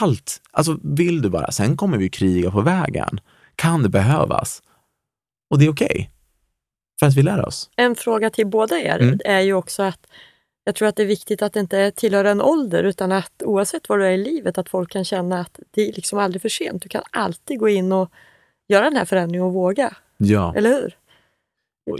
allt. 0.00 0.40
Alltså 0.50 0.78
vill 0.82 1.22
du 1.22 1.30
bara, 1.30 1.50
sen 1.52 1.76
kommer 1.76 1.98
vi 1.98 2.08
kriga 2.10 2.50
på 2.50 2.60
vägen. 2.60 3.20
Kan 3.56 3.82
det 3.82 3.88
behövas? 3.88 4.62
Och 5.50 5.58
det 5.58 5.64
är 5.64 5.70
okej. 5.70 6.10
För 7.00 7.06
att 7.06 7.14
vi 7.14 7.22
lär 7.22 7.46
oss. 7.46 7.70
En 7.76 7.94
fråga 7.94 8.30
till 8.30 8.46
båda 8.46 8.78
er 8.80 8.98
Mm. 8.98 9.18
är 9.24 9.40
ju 9.40 9.54
också 9.54 9.82
att 9.82 10.06
jag 10.64 10.74
tror 10.74 10.88
att 10.88 10.96
det 10.96 11.02
är 11.02 11.06
viktigt 11.06 11.42
att 11.42 11.52
det 11.52 11.60
inte 11.60 11.90
tillhör 11.90 12.24
en 12.24 12.40
ålder 12.40 12.84
utan 12.84 13.12
att 13.12 13.42
oavsett 13.44 13.88
var 13.88 13.98
du 13.98 14.06
är 14.06 14.10
i 14.10 14.24
livet 14.24 14.58
att 14.58 14.68
folk 14.68 14.90
kan 14.90 15.04
känna 15.04 15.40
att 15.40 15.58
det 15.70 15.88
är 15.88 15.92
liksom 15.92 16.18
aldrig 16.18 16.42
för 16.42 16.48
sent. 16.48 16.82
Du 16.82 16.88
kan 16.88 17.02
alltid 17.10 17.58
gå 17.58 17.68
in 17.68 17.92
och 17.92 18.10
göra 18.68 18.84
den 18.84 18.96
här 18.96 19.04
förändringen 19.04 19.46
och 19.46 19.52
våga. 19.52 19.96
Ja. 20.16 20.54
Eller 20.56 20.70
hur? 20.70 20.96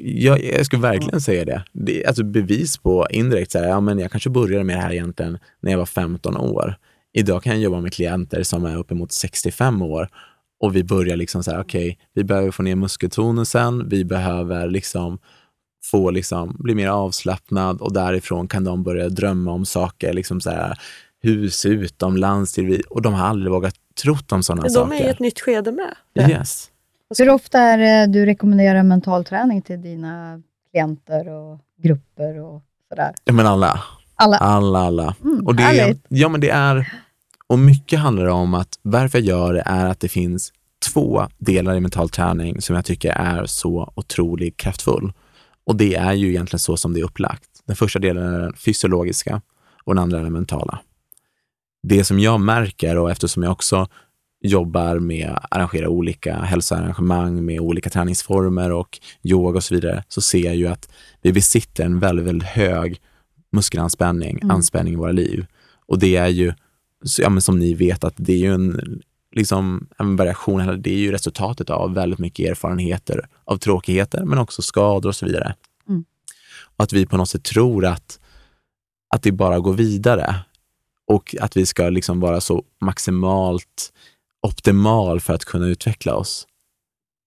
Jag, 0.01 0.45
jag 0.45 0.67
skulle 0.67 0.83
verkligen 0.83 1.21
säga 1.21 1.45
det. 1.45 1.65
det 1.73 2.03
är 2.03 2.09
alltså 2.09 2.25
bevis 2.25 2.79
på 2.79 3.07
indirekt, 3.11 3.53
så 3.53 3.59
här, 3.59 3.69
ja, 3.69 3.81
men 3.81 3.99
jag 3.99 4.11
kanske 4.11 4.31
började 4.31 4.65
med 4.65 4.77
det 4.77 4.81
här 4.81 4.93
egentligen 4.93 5.39
när 5.61 5.71
jag 5.71 5.79
var 5.79 5.87
15 5.87 6.37
år. 6.37 6.75
Idag 7.13 7.43
kan 7.43 7.53
jag 7.53 7.63
jobba 7.63 7.81
med 7.81 7.93
klienter 7.93 8.43
som 8.43 8.65
är 8.65 8.77
uppemot 8.77 9.13
65 9.13 9.83
år 9.83 10.09
och 10.61 10.77
vi 10.77 10.85
börjar 10.85 11.17
liksom 11.17 11.43
så 11.43 11.51
här, 11.51 11.61
okej, 11.61 11.99
vi 12.15 12.25
behöver 12.25 12.51
få 12.51 12.63
ner 12.63 12.77
muskeltonusen, 12.77 13.89
vi 13.89 14.05
behöver 14.05 14.69
liksom 14.69 15.19
få 15.85 16.11
liksom 16.11 16.57
bli 16.59 16.75
mer 16.75 16.89
avslappnad 16.89 17.81
och 17.81 17.93
därifrån 17.93 18.49
kan 18.49 18.65
de 18.65 18.83
börja 18.83 19.09
drömma 19.09 19.53
om 19.53 19.65
saker, 19.65 20.13
liksom 20.13 20.41
så 20.41 20.51
här, 20.51 20.79
hus 21.23 21.67
utomlands 21.67 22.53
till 22.53 22.67
vi, 22.67 22.83
och 22.91 23.03
de 23.03 23.15
har 23.15 23.27
aldrig 23.27 23.53
vågat 23.53 23.75
trott 24.03 24.33
om 24.33 24.43
sådana 24.43 24.63
De 24.63 24.71
saker. 24.71 24.95
är 24.95 25.05
i 25.05 25.09
ett 25.09 25.21
nytt 25.21 25.41
skede 25.41 25.73
med. 25.73 26.31
Yes. 26.31 26.69
Hur 27.19 27.31
ofta 27.31 27.59
är 27.59 27.79
det 27.79 28.13
du 28.13 28.27
rekommenderar 28.27 28.83
mental 28.83 29.25
träning 29.25 29.63
till 29.63 29.83
dina 29.83 30.43
klienter 30.71 31.29
och 31.29 31.59
grupper 31.83 32.41
och 32.41 32.63
sådär? 32.89 33.15
Ja, 33.25 33.33
men 33.33 33.47
alla. 33.47 33.83
Alla? 34.15 34.37
Alla, 34.37 34.79
alla. 34.79 35.15
Mm, 35.25 35.47
och 35.47 35.55
det, 35.55 35.63
härligt. 35.63 36.05
ja, 36.09 36.29
men 36.29 36.41
det 36.41 36.51
är, 36.51 36.93
och 37.47 37.59
mycket 37.59 37.99
handlar 37.99 38.27
om 38.27 38.55
att 38.55 38.79
varför 38.83 39.19
jag 39.19 39.27
gör 39.27 39.55
det 39.55 39.63
är 39.67 39.87
att 39.87 40.01
det 40.01 40.09
finns 40.09 40.53
två 40.93 41.27
delar 41.39 41.75
i 41.75 41.81
mental 41.81 42.09
träning 42.09 42.61
som 42.63 42.77
jag 42.77 42.85
tycker 42.85 43.11
är 43.11 43.47
så 43.47 43.93
otroligt 43.95 44.57
kraftfull. 44.57 45.13
Och 45.65 45.77
det 45.77 45.95
är 45.95 46.13
ju 46.13 46.29
egentligen 46.29 46.59
så 46.59 46.77
som 46.77 46.95
det 46.95 47.01
är 47.01 47.05
upplagt. 47.05 47.49
Den 47.67 47.77
första 47.77 47.99
delen 47.99 48.35
är 48.35 48.41
den 48.41 48.57
fysiologiska 48.57 49.41
och 49.85 49.95
den 49.95 50.03
andra 50.03 50.19
är 50.19 50.23
den 50.23 50.33
mentala. 50.33 50.79
Det 51.83 52.05
som 52.05 52.19
jag 52.19 52.41
märker 52.41 52.99
och 52.99 53.11
eftersom 53.11 53.43
jag 53.43 53.53
också 53.53 53.89
jobbar 54.45 54.99
med 54.99 55.31
att 55.31 55.47
arrangera 55.51 55.89
olika 55.89 56.37
hälsoarrangemang 56.37 57.45
med 57.45 57.61
olika 57.61 57.91
träningsformer 57.91 58.73
och 58.73 58.99
yoga 59.23 59.57
och 59.57 59.65
så 59.65 59.75
vidare, 59.75 60.05
så 60.09 60.21
ser 60.21 60.45
jag 60.45 60.57
ju 60.57 60.67
att 60.67 60.93
vi 61.23 61.33
besitter 61.33 61.85
en 61.85 62.01
väldigt, 62.01 62.27
väldigt 62.27 62.49
hög 62.49 63.01
muskelanspänning, 63.53 64.39
Mm. 64.43 64.51
anspänning 64.51 64.93
i 64.93 64.97
våra 64.97 65.13
liv. 65.13 65.47
Och 65.87 65.99
det 65.99 66.17
är 66.17 66.29
ju, 66.29 66.53
ja, 67.19 67.41
som 67.41 67.59
ni 67.59 67.75
vet, 67.75 68.05
att 68.05 68.15
det 68.17 68.33
är 68.33 68.39
ju 68.39 68.55
en, 68.55 69.01
liksom, 69.33 69.89
en 69.99 70.17
variation, 70.17 70.61
eller 70.61 70.77
det 70.77 70.91
är 70.91 70.99
ju 70.99 71.13
resultatet 71.13 71.71
av 71.71 71.95
väldigt 71.95 72.19
mycket 72.19 72.51
erfarenheter 72.51 73.29
av 73.53 73.59
tråkigheter, 73.59 74.25
men 74.25 74.39
också 74.39 74.63
skador 74.63 75.09
och 75.09 75.17
så 75.17 75.27
vidare. 75.27 75.55
Mm. 75.89 76.05
Och 76.77 76.85
att 76.85 76.93
vi 76.93 77.07
på 77.07 77.17
något 77.17 77.29
sätt 77.29 77.43
tror 77.43 77.85
att, 77.87 78.21
att 79.15 79.23
det 79.23 79.33
bara 79.33 79.61
går 79.61 79.75
vidare 79.75 80.35
och 81.07 81.37
att 81.41 81.57
vi 81.57 81.67
ska 81.67 81.89
liksom 81.89 82.21
vara 82.21 82.41
så 82.41 82.65
maximalt 82.81 83.93
optimal 84.43 85.21
för 85.21 85.35
att 85.35 85.45
kunna 85.45 85.67
utveckla 85.67 86.15
oss. 86.15 86.47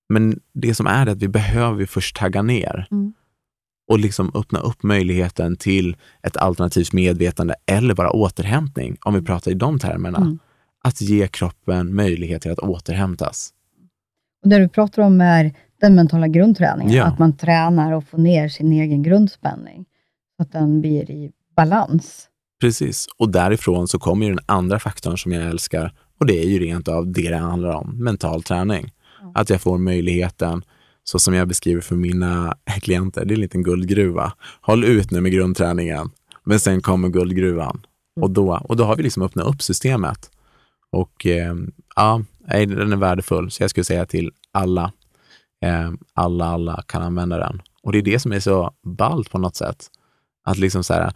Men 0.09 0.39
det 0.53 0.75
som 0.75 0.88
är 0.88 1.05
det 1.05 1.11
att 1.11 1.17
vi 1.17 1.27
behöver 1.27 1.85
först 1.85 2.15
tagga 2.15 2.41
ner 2.41 2.88
Mm. 2.91 3.13
och 3.91 3.99
liksom 3.99 4.31
öppna 4.35 4.59
upp 4.59 4.83
möjligheten 4.83 5.55
till 5.55 5.95
ett 6.23 6.38
alternativt 6.38 6.93
medvetande 6.93 7.55
eller 7.65 7.93
bara 7.93 8.11
återhämtning, 8.11 8.97
om 9.01 9.13
vi 9.13 9.21
pratar 9.21 9.51
i 9.51 9.53
de 9.53 9.79
termerna. 9.79 10.17
Mm. 10.17 10.39
Att 10.83 11.01
ge 11.01 11.27
kroppen 11.27 11.95
möjlighet 11.95 12.41
till 12.41 12.51
att 12.51 12.59
återhämtas. 12.59 13.53
Och 14.43 14.49
det 14.49 14.57
du 14.59 14.69
pratar 14.69 15.01
om 15.01 15.21
är 15.21 15.53
den 15.86 15.95
mentala 15.95 16.28
grundträningen, 16.28 16.93
Ja. 16.93 17.04
att 17.06 17.19
man 17.19 17.38
tränar 17.38 17.91
och 17.91 18.04
får 18.08 18.17
ner 18.17 18.48
sin 18.50 18.71
egen 18.71 19.04
grundspänning, 19.04 19.86
så 20.38 20.43
att 20.43 20.52
den 20.52 20.82
blir 20.82 21.12
i 21.12 21.32
balans. 21.56 22.28
Precis. 22.62 23.08
Och 23.17 23.32
därifrån 23.32 23.88
så 23.88 24.00
kommer 24.00 24.26
ju 24.26 24.32
den 24.36 24.43
andra 24.45 24.80
faktorn 24.80 25.17
som 25.17 25.32
jag 25.32 25.43
älskar 25.50 25.93
och 26.19 26.26
det 26.26 26.43
är 26.43 26.48
ju 26.48 26.60
rent 26.60 26.88
av 26.88 27.12
det 27.12 27.30
det 27.30 27.38
handlar 27.38 27.69
om, 27.69 28.04
mental 28.04 28.43
träning. 28.43 28.91
Att 29.34 29.50
jag 29.50 29.62
får 29.62 29.78
möjligheten, 29.78 30.63
så 31.04 31.19
som 31.19 31.34
jag 31.34 31.48
beskriver 31.48 31.82
för 31.82 31.95
mina 31.95 32.58
klienter, 32.82 33.26
det 33.26 33.34
är 33.34 33.36
en 33.36 33.41
liten 33.41 33.63
guldgruva. 33.63 34.34
Håll 34.62 34.84
ut 34.84 35.12
nu 35.12 35.21
med 35.21 35.32
grundträningen, 35.32 36.10
men 36.43 36.60
sen 36.60 36.82
kommer 36.82 37.10
guldgruvan. 37.10 37.86
Och, 38.21 38.32
då, 38.32 38.62
och 38.63 38.78
då 38.78 38.84
har 38.84 38.95
vi 38.95 39.04
liksom 39.04 39.24
öppnat 39.24 39.48
upp 39.48 39.62
systemet. 39.62 40.30
Och 40.91 41.26
eh, 41.26 41.56
ja, 41.95 42.21
den 42.48 42.93
är 42.93 42.98
värdefull, 42.98 43.52
så 43.52 43.63
jag 43.63 43.69
skulle 43.69 43.84
säga 43.84 44.06
till 44.06 44.32
alla, 44.52 44.91
alla, 46.13 46.45
alla 46.45 46.83
kan 46.87 47.01
använda 47.01 47.37
den. 47.37 47.61
Och 47.83 47.91
det 47.91 47.97
är 47.97 48.01
det 48.03 48.19
som 48.19 48.31
är 48.31 48.39
så 48.39 48.73
ballt 48.83 49.31
på 49.31 49.37
något 49.37 49.55
sätt. 49.55 49.87
Att 50.43 50.57
liksom 50.57 50.83
så 50.83 50.93
här, 50.93 51.13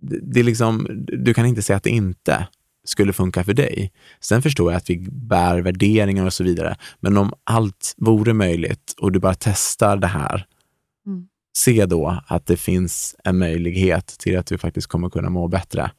det, 0.00 0.18
det 0.22 0.40
är 0.40 0.44
liksom, 0.44 0.86
du 1.06 1.34
kan 1.34 1.46
inte 1.46 1.62
säga 1.62 1.76
att 1.76 1.82
det 1.82 1.90
inte 1.90 2.48
skulle 2.84 3.12
funka 3.12 3.44
för 3.44 3.54
dig. 3.54 3.92
Sen 4.20 4.42
förstår 4.42 4.72
jag 4.72 4.76
att 4.76 4.90
vi 4.90 5.08
bär 5.10 5.60
värderingar 5.60 6.26
och 6.26 6.32
så 6.32 6.44
vidare, 6.44 6.76
men 7.00 7.16
om 7.16 7.32
allt 7.44 7.94
vore 7.96 8.32
möjligt 8.32 8.94
och 8.98 9.12
du 9.12 9.18
bara 9.18 9.34
testar 9.34 9.96
det 9.96 10.06
här, 10.06 10.46
Mm. 11.06 11.28
se 11.56 11.86
då 11.86 12.20
att 12.26 12.46
det 12.46 12.56
finns 12.56 13.16
en 13.24 13.38
möjlighet 13.38 14.06
till 14.06 14.38
att 14.38 14.46
du 14.46 14.58
faktiskt 14.58 14.86
kommer 14.86 15.10
kunna 15.10 15.30
må 15.30 15.48
bättre. 15.48 15.90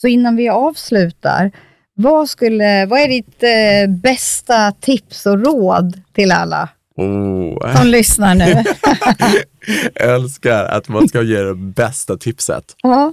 Så 0.00 0.08
innan 0.08 0.36
vi 0.36 0.48
avslutar, 0.48 1.52
vad, 1.94 2.28
skulle, 2.28 2.86
vad 2.86 3.00
är 3.00 3.08
ditt 3.08 3.42
eh, 3.42 3.94
bästa 4.02 4.72
tips 4.72 5.26
och 5.26 5.44
råd 5.44 6.00
till 6.12 6.32
alla 6.32 6.68
Oh. 6.96 7.76
som 7.76 7.86
lyssnar 7.86 8.34
nu? 8.34 8.44
Jag 9.94 10.14
älskar 10.14 10.64
att 10.64 10.88
man 10.88 11.08
ska 11.08 11.22
ge 11.22 11.42
det 11.42 11.54
bästa 11.54 12.16
tipset. 12.16 12.64
ja, 12.82 13.12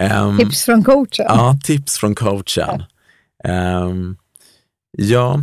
Ehm, 0.00 0.38
tips 0.38 0.64
från 0.64 0.84
coachen. 0.84 1.26
Ja, 1.28 1.56
tips 1.64 1.98
från 1.98 2.14
coachen. 2.14 2.82
Ehm, 3.44 4.16
ja, 4.98 5.40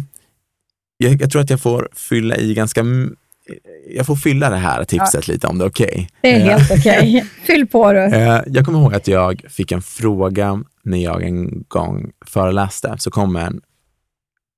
jag, 0.98 1.22
jag 1.22 1.32
tror 1.32 1.42
att 1.42 1.50
jag 1.50 1.62
får 1.62 1.90
fylla 1.94 2.36
i 2.38 2.54
ganska... 2.54 2.84
Jag 3.96 4.06
får 4.06 4.16
fylla 4.16 4.50
det 4.50 4.56
här 4.58 4.84
tipset 4.84 5.28
lite 5.28 5.48
om 5.48 5.58
det 5.58 5.66
är 5.66 5.70
okej. 5.70 6.10
Det 6.22 6.32
är 6.32 6.40
Eh, 6.40 6.46
helt 6.46 6.72
okej. 6.72 7.26
Fyll 7.48 7.68
på 7.68 7.94
du. 7.94 8.00
Eh, 8.00 8.42
jag 8.48 8.66
kommer 8.66 8.80
ihåg 8.80 8.94
att 8.94 9.08
jag 9.08 9.46
fick 9.50 9.72
en 9.72 9.82
fråga 9.82 10.64
när 10.84 10.98
jag 10.98 11.24
en 11.24 11.64
gång 11.68 12.12
föreläste. 12.26 12.96
Så 12.98 13.12
kom 13.12 13.36
en 13.36 13.62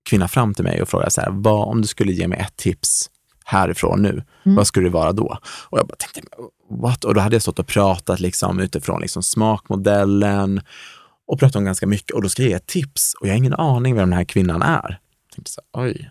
kvinna 0.10 0.28
fram 0.28 0.54
till 0.54 0.64
mig 0.64 0.82
och 0.82 0.90
frågade 0.90 1.12
så 1.12 1.22
här, 1.22 1.30
vad 1.32 1.68
om 1.68 1.82
du 1.82 1.88
skulle 1.88 2.12
ge 2.12 2.28
mig 2.28 2.40
ett 2.40 2.56
tips 2.58 3.10
härifrån 3.46 4.02
nu, 4.02 4.24
vad 4.44 4.68
skulle 4.68 4.86
det 4.88 4.94
vara 4.94 5.12
då? 5.12 5.38
Och 5.70 5.80
jag 5.80 5.88
bara 5.88 5.96
tänkte, 5.96 6.22
what? 6.70 7.04
Och 7.04 7.14
då 7.14 7.22
hade 7.22 7.36
jag 7.36 7.42
stått 7.42 7.60
och 7.60 7.68
pratat 7.68 8.20
liksom 8.20 8.60
utifrån 8.60 9.02
liksom 9.02 9.24
smakmodellen 9.24 10.62
och 11.28 11.40
pratat 11.40 11.56
om 11.56 11.66
ganska 11.66 11.88
mycket 11.88 12.12
och 12.12 12.22
då 12.22 12.30
ska 12.30 12.42
jag 12.42 12.50
ge 12.50 12.56
ett 12.56 12.68
tips 12.68 13.14
och 13.20 13.28
jag 13.28 13.32
har 13.34 13.38
ingen 13.38 13.54
aning 13.54 13.96
vem 13.96 14.10
den 14.10 14.18
här 14.18 14.24
kvinnan 14.26 14.62
är. 14.62 15.00
Jag 15.30 15.36
tänkte 15.36 15.52
så 15.52 15.62
här, 15.78 15.84
oj. 15.86 16.10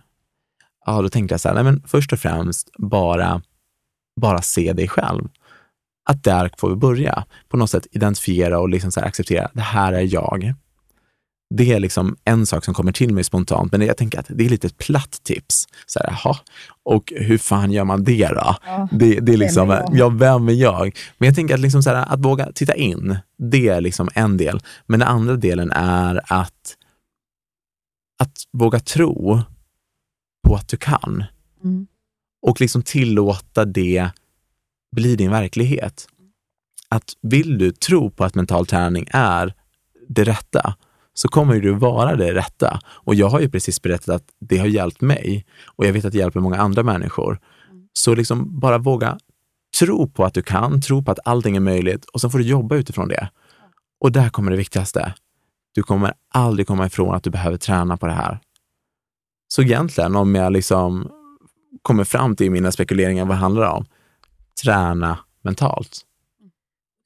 Ja, 0.86 1.02
då 1.02 1.08
tänkte 1.08 1.32
jag 1.32 1.40
så 1.40 1.48
här, 1.48 1.54
nej 1.54 1.64
men 1.64 1.82
först 1.86 2.12
och 2.12 2.18
främst 2.18 2.70
bara, 2.78 3.42
bara 4.20 4.42
se 4.42 4.72
dig 4.72 4.88
själv. 4.88 5.28
Att 6.10 6.24
där 6.24 6.50
får 6.58 6.70
vi 6.70 6.76
börja. 6.76 7.24
På 7.48 7.56
något 7.56 7.70
sätt 7.70 7.86
identifiera 7.90 8.58
och 8.58 8.68
liksom 8.68 8.92
så 8.92 9.00
acceptera, 9.00 9.50
det 9.54 9.60
här 9.60 9.92
är 9.92 10.14
jag. 10.14 10.54
Det 11.54 11.72
är 11.72 11.80
liksom 11.80 12.16
en 12.24 12.46
sak 12.46 12.64
som 12.64 12.74
kommer 12.74 12.92
till 12.92 13.14
mig 13.14 13.24
spontant, 13.24 13.72
men 13.72 13.82
jag 13.82 13.96
tänker 13.96 14.18
att 14.18 14.26
det 14.28 14.44
är 14.44 14.48
lite 14.48 14.66
ett 14.66 14.78
platt 14.78 15.20
tips. 15.22 15.64
Så 15.86 15.98
här, 15.98 16.18
jaha, 16.24 16.36
och 16.84 17.12
hur 17.16 17.38
fan 17.38 17.72
gör 17.72 17.84
man 17.84 18.04
det 18.04 18.28
då? 18.28 18.56
Ja, 18.64 18.88
det, 18.92 19.20
det 19.20 19.32
är 19.32 19.36
liksom, 19.36 19.70
är 19.70 19.74
jag? 19.74 19.90
ja, 19.94 20.08
vem 20.08 20.48
är 20.48 20.52
jag? 20.52 20.96
Men 21.18 21.26
jag 21.26 21.34
tänker 21.34 21.54
att, 21.54 21.60
liksom 21.60 21.82
så 21.82 21.90
här, 21.90 22.12
att 22.12 22.20
våga 22.20 22.52
titta 22.52 22.74
in, 22.74 23.16
det 23.38 23.68
är 23.68 23.80
liksom 23.80 24.08
en 24.14 24.36
del. 24.36 24.60
Men 24.86 25.00
den 25.00 25.08
andra 25.08 25.36
delen 25.36 25.70
är 25.70 26.20
att, 26.32 26.76
att 28.22 28.36
våga 28.52 28.80
tro 28.80 29.42
på 30.42 30.54
att 30.54 30.68
du 30.68 30.76
kan 30.76 31.24
Mm. 31.64 31.86
och 32.42 32.60
liksom 32.60 32.82
tillåta 32.82 33.64
det 33.64 34.10
bli 34.96 35.16
din 35.16 35.30
verklighet. 35.30 36.06
Att 36.88 37.12
vill 37.22 37.58
du 37.58 37.72
tro 37.72 38.10
på 38.10 38.24
att 38.24 38.34
mental 38.34 38.66
träning 38.66 39.06
är 39.10 39.54
det 40.08 40.24
rätta, 40.24 40.74
så 41.14 41.28
kommer 41.28 41.60
du 41.60 41.72
vara 41.74 42.16
det 42.16 42.34
rätta. 42.34 42.80
Och 42.86 43.14
jag 43.14 43.28
har 43.28 43.40
ju 43.40 43.50
precis 43.50 43.82
berättat 43.82 44.08
att 44.08 44.24
det 44.40 44.58
har 44.58 44.66
hjälpt 44.66 45.00
mig 45.00 45.46
och 45.64 45.86
jag 45.86 45.92
vet 45.92 46.04
att 46.04 46.12
det 46.12 46.18
hjälper 46.18 46.40
många 46.40 46.56
andra 46.56 46.82
människor. 46.82 47.40
Så 47.92 48.14
liksom 48.14 48.60
bara 48.60 48.78
våga 48.78 49.18
tro 49.78 50.08
på 50.08 50.24
att 50.24 50.34
du 50.34 50.42
kan, 50.42 50.80
tro 50.80 51.02
på 51.02 51.10
att 51.10 51.18
allting 51.24 51.56
är 51.56 51.60
möjligt 51.60 52.04
och 52.04 52.20
sen 52.20 52.30
får 52.30 52.38
du 52.38 52.44
jobba 52.44 52.76
utifrån 52.76 53.08
det. 53.08 53.28
Och 54.00 54.12
där 54.12 54.28
kommer 54.28 54.50
det 54.50 54.56
viktigaste. 54.56 55.14
Du 55.74 55.82
kommer 55.82 56.14
aldrig 56.34 56.66
komma 56.66 56.86
ifrån 56.86 57.14
att 57.14 57.22
du 57.22 57.30
behöver 57.30 57.56
träna 57.56 57.96
på 57.96 58.06
det 58.06 58.12
här. 58.12 58.40
Så 59.54 59.62
egentligen, 59.62 60.16
om 60.16 60.34
jag 60.34 60.52
liksom 60.52 61.10
kommer 61.82 62.04
fram 62.04 62.36
till 62.36 62.50
mina 62.50 62.72
spekuleringar 62.72 63.24
vad 63.24 63.36
det 63.36 63.40
handlar 63.40 63.70
om, 63.70 63.84
träna 64.62 65.18
mentalt. 65.42 66.00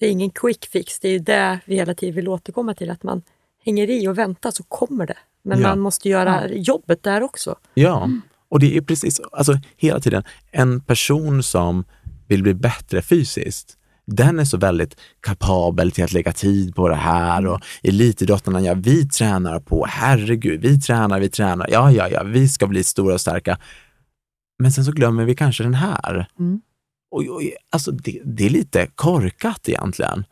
Det 0.01 0.07
är 0.07 0.11
ingen 0.11 0.31
quick 0.31 0.67
fix, 0.67 1.01
det 1.01 1.09
är 1.09 1.13
ju 1.13 1.19
det 1.19 1.61
vi 1.65 1.75
hela 1.75 1.95
tiden 1.95 2.15
vill 2.15 2.29
återkomma 2.29 2.75
till, 2.75 2.91
att 2.91 3.03
man 3.03 3.23
hänger 3.65 3.91
i 3.91 4.09
och 4.09 4.19
väntar 4.19 4.51
så 4.51 4.63
kommer 4.63 5.07
det. 5.07 5.19
Men 5.43 5.61
Ja. 5.61 5.69
man 5.69 5.81
måste 5.81 6.09
göra 6.09 6.49
jobbet 6.49 7.03
där 7.03 7.23
också. 7.23 7.57
Ja, 7.75 8.11
och 8.49 8.61
det 8.61 8.77
är 8.77 8.81
precis, 8.81 9.21
alltså 9.33 9.59
hela 9.77 10.01
tiden, 10.01 10.25
en 10.51 10.81
person 10.81 11.43
som 11.43 11.85
vill 12.29 12.43
bli 12.43 12.55
bättre 12.55 13.03
fysiskt, 13.03 13.76
den 14.07 14.39
är 14.39 14.45
så 14.45 14.57
väldigt 14.57 14.97
kapabel 15.21 15.93
till 15.93 16.05
att 16.05 16.13
lägga 16.13 16.33
tid 16.33 16.75
på 16.75 16.89
det 16.89 16.95
här 16.95 17.47
och 17.47 17.61
elitidrottarna, 17.83 18.61
ja 18.61 18.75
vi 18.75 19.09
tränar 19.09 19.61
på, 19.61 19.87
herregud, 19.89 20.61
vi 20.61 20.81
tränar, 20.81 21.21
vi 21.21 21.29
tränar, 21.29 21.67
ja, 21.71 21.93
ja, 21.93 22.09
ja, 22.09 22.23
vi 22.23 22.49
ska 22.49 22.67
bli 22.67 22.85
stora 22.85 23.15
och 23.15 23.21
starka. 23.21 23.59
Men 24.59 24.73
sen 24.73 24.85
så 24.85 24.93
glömmer 24.93 25.25
vi 25.25 25.35
kanske 25.35 25.63
den 25.63 25.75
här. 25.75 26.27
Mm. 26.39 26.61
Och, 27.11 27.21
och, 27.27 27.43
alltså 27.71 27.91
det, 27.91 28.21
det 28.25 28.47
är 28.47 28.51
lite 28.51 28.87
korkat 28.95 29.69
egentligen. 29.69 30.25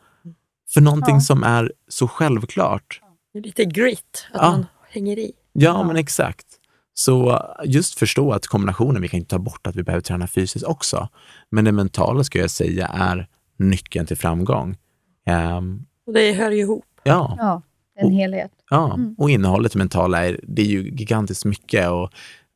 För 0.73 0.81
någonting 0.81 1.15
Ja. 1.15 1.21
som 1.21 1.43
är 1.43 1.71
så 1.87 2.07
självklart. 2.07 3.01
Det 3.33 3.39
är 3.39 3.43
lite 3.43 3.65
grit, 3.65 4.27
att 4.33 4.41
Ja. 4.41 4.51
man 4.51 4.65
hänger 4.89 5.19
i. 5.19 5.31
Ja, 5.53 5.83
men 5.83 5.95
exakt. 5.95 6.45
Så 6.93 7.41
just 7.65 7.99
förstå 7.99 8.31
att 8.31 8.47
kombinationen, 8.47 9.01
vi 9.01 9.07
kan 9.07 9.17
inte 9.17 9.29
ta 9.29 9.39
bort 9.39 9.67
att 9.67 9.75
vi 9.75 9.83
behöver 9.83 10.01
träna 10.01 10.27
fysiskt 10.27 10.65
också, 10.65 11.09
men 11.51 11.65
det 11.65 11.71
mentala 11.71 12.23
ska 12.23 12.39
jag 12.39 12.51
säga 12.51 12.87
är 12.87 13.27
nyckeln 13.57 14.05
till 14.05 14.17
framgång. 14.17 14.77
Ehm, 15.25 15.85
Och 16.07 16.13
det 16.13 16.31
hör 16.33 16.51
ju 16.51 16.59
ihop. 16.59 16.85
ja, 17.03 17.35
Ja, 17.39 17.61
en 17.97 18.11
helhet. 18.11 18.51
ja. 18.69 18.93
Mm. 18.93 19.15
och 19.17 19.29
innehållet 19.29 19.75
i 19.75 19.77
mentala 19.77 20.25
är, 20.25 20.39
det 20.43 20.61
är 20.61 20.65
ju 20.65 20.89
gigantiskt 20.89 21.45
mycket 21.45 21.89
och 21.89 22.09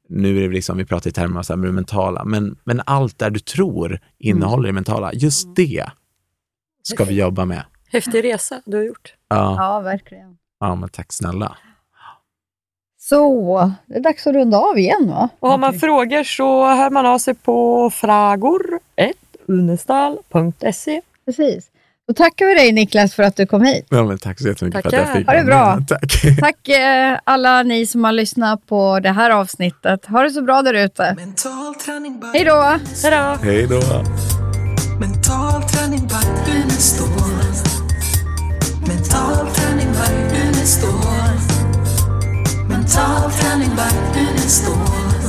nu 0.09 0.38
är 0.38 0.47
det 0.47 0.53
liksom, 0.53 0.77
vi 0.77 0.85
pratar 0.85 1.09
i 1.09 1.13
termer 1.13 1.39
av 1.39 1.43
så 1.43 1.53
här, 1.53 1.57
med 1.57 1.69
det 1.69 1.73
mentala, 1.73 2.23
men, 2.25 2.57
men 2.63 2.81
allt 2.85 3.19
där 3.19 3.29
du 3.29 3.39
tror 3.39 3.99
innehåller 4.17 4.67
det 4.67 4.73
mentala, 4.73 5.13
just 5.13 5.55
det 5.55 5.85
ska 6.83 7.03
vi 7.03 7.15
jobba 7.15 7.45
med. 7.45 7.63
Häftig 7.91 8.23
resa 8.23 8.62
du 8.65 8.77
har 8.77 8.83
gjort. 8.83 9.13
Ja, 9.29 9.55
Ja, 9.57 9.79
verkligen. 9.79 10.38
ja 10.59 10.75
men 10.75 10.89
tack 10.89 11.13
snälla. 11.13 11.57
Så, 12.97 13.71
det 13.88 13.95
är 13.95 13.99
dags 13.99 14.27
att 14.27 14.33
runda 14.33 14.57
av 14.57 14.77
igen 14.77 15.07
va? 15.09 15.29
Och 15.39 15.49
har 15.49 15.57
man 15.57 15.73
frågor 15.79 16.23
så 16.23 16.65
hör 16.65 16.89
man 16.89 17.05
av 17.05 17.17
sig 17.17 17.33
på 17.35 17.89
fragor1unestal.se. 19.49 21.01
Precis. 21.25 21.67
Då 22.07 22.13
tackar 22.13 22.45
vi 22.45 22.53
dig 22.53 22.71
Niklas 22.71 23.13
för 23.13 23.23
att 23.23 23.35
du 23.35 23.45
kom 23.45 23.62
hit. 23.63 23.85
Ja, 23.89 24.03
men 24.03 24.17
tack 24.17 24.39
så 24.39 24.47
jättemycket 24.47 24.81
för 24.81 24.88
att 24.88 24.93
jag 24.93 25.05
Tackar. 25.05 25.19
fick 25.19 25.27
Ha 25.27 25.33
det 25.35 25.43
bra. 25.43 25.81
Tack. 25.88 26.21
Tack 26.39 26.67
eh, 26.67 27.19
alla 27.23 27.63
ni 27.63 27.85
som 27.85 28.03
har 28.03 28.12
lyssnat 28.12 28.65
på 28.67 28.99
det 28.99 29.09
här 29.12 29.29
avsnittet. 29.29 30.05
Ha 30.05 30.23
det 30.23 30.29
så 30.29 30.41
bra 30.41 30.62
där 30.62 30.73
ute. 30.73 31.15
Hej 32.33 32.45
då! 32.45 32.79
Hej 33.43 33.67
då. 33.67 33.81
Mental 34.99 35.63
träning 35.63 36.07
by 36.07 36.51
Unestål. 36.51 37.09
Mental 38.88 39.47
träning 39.55 39.91
by 39.91 40.38
Unestål. 40.41 41.39
Mental 42.69 43.31
träning 43.31 43.69
by 43.75 44.19
Unestål. 44.19 45.19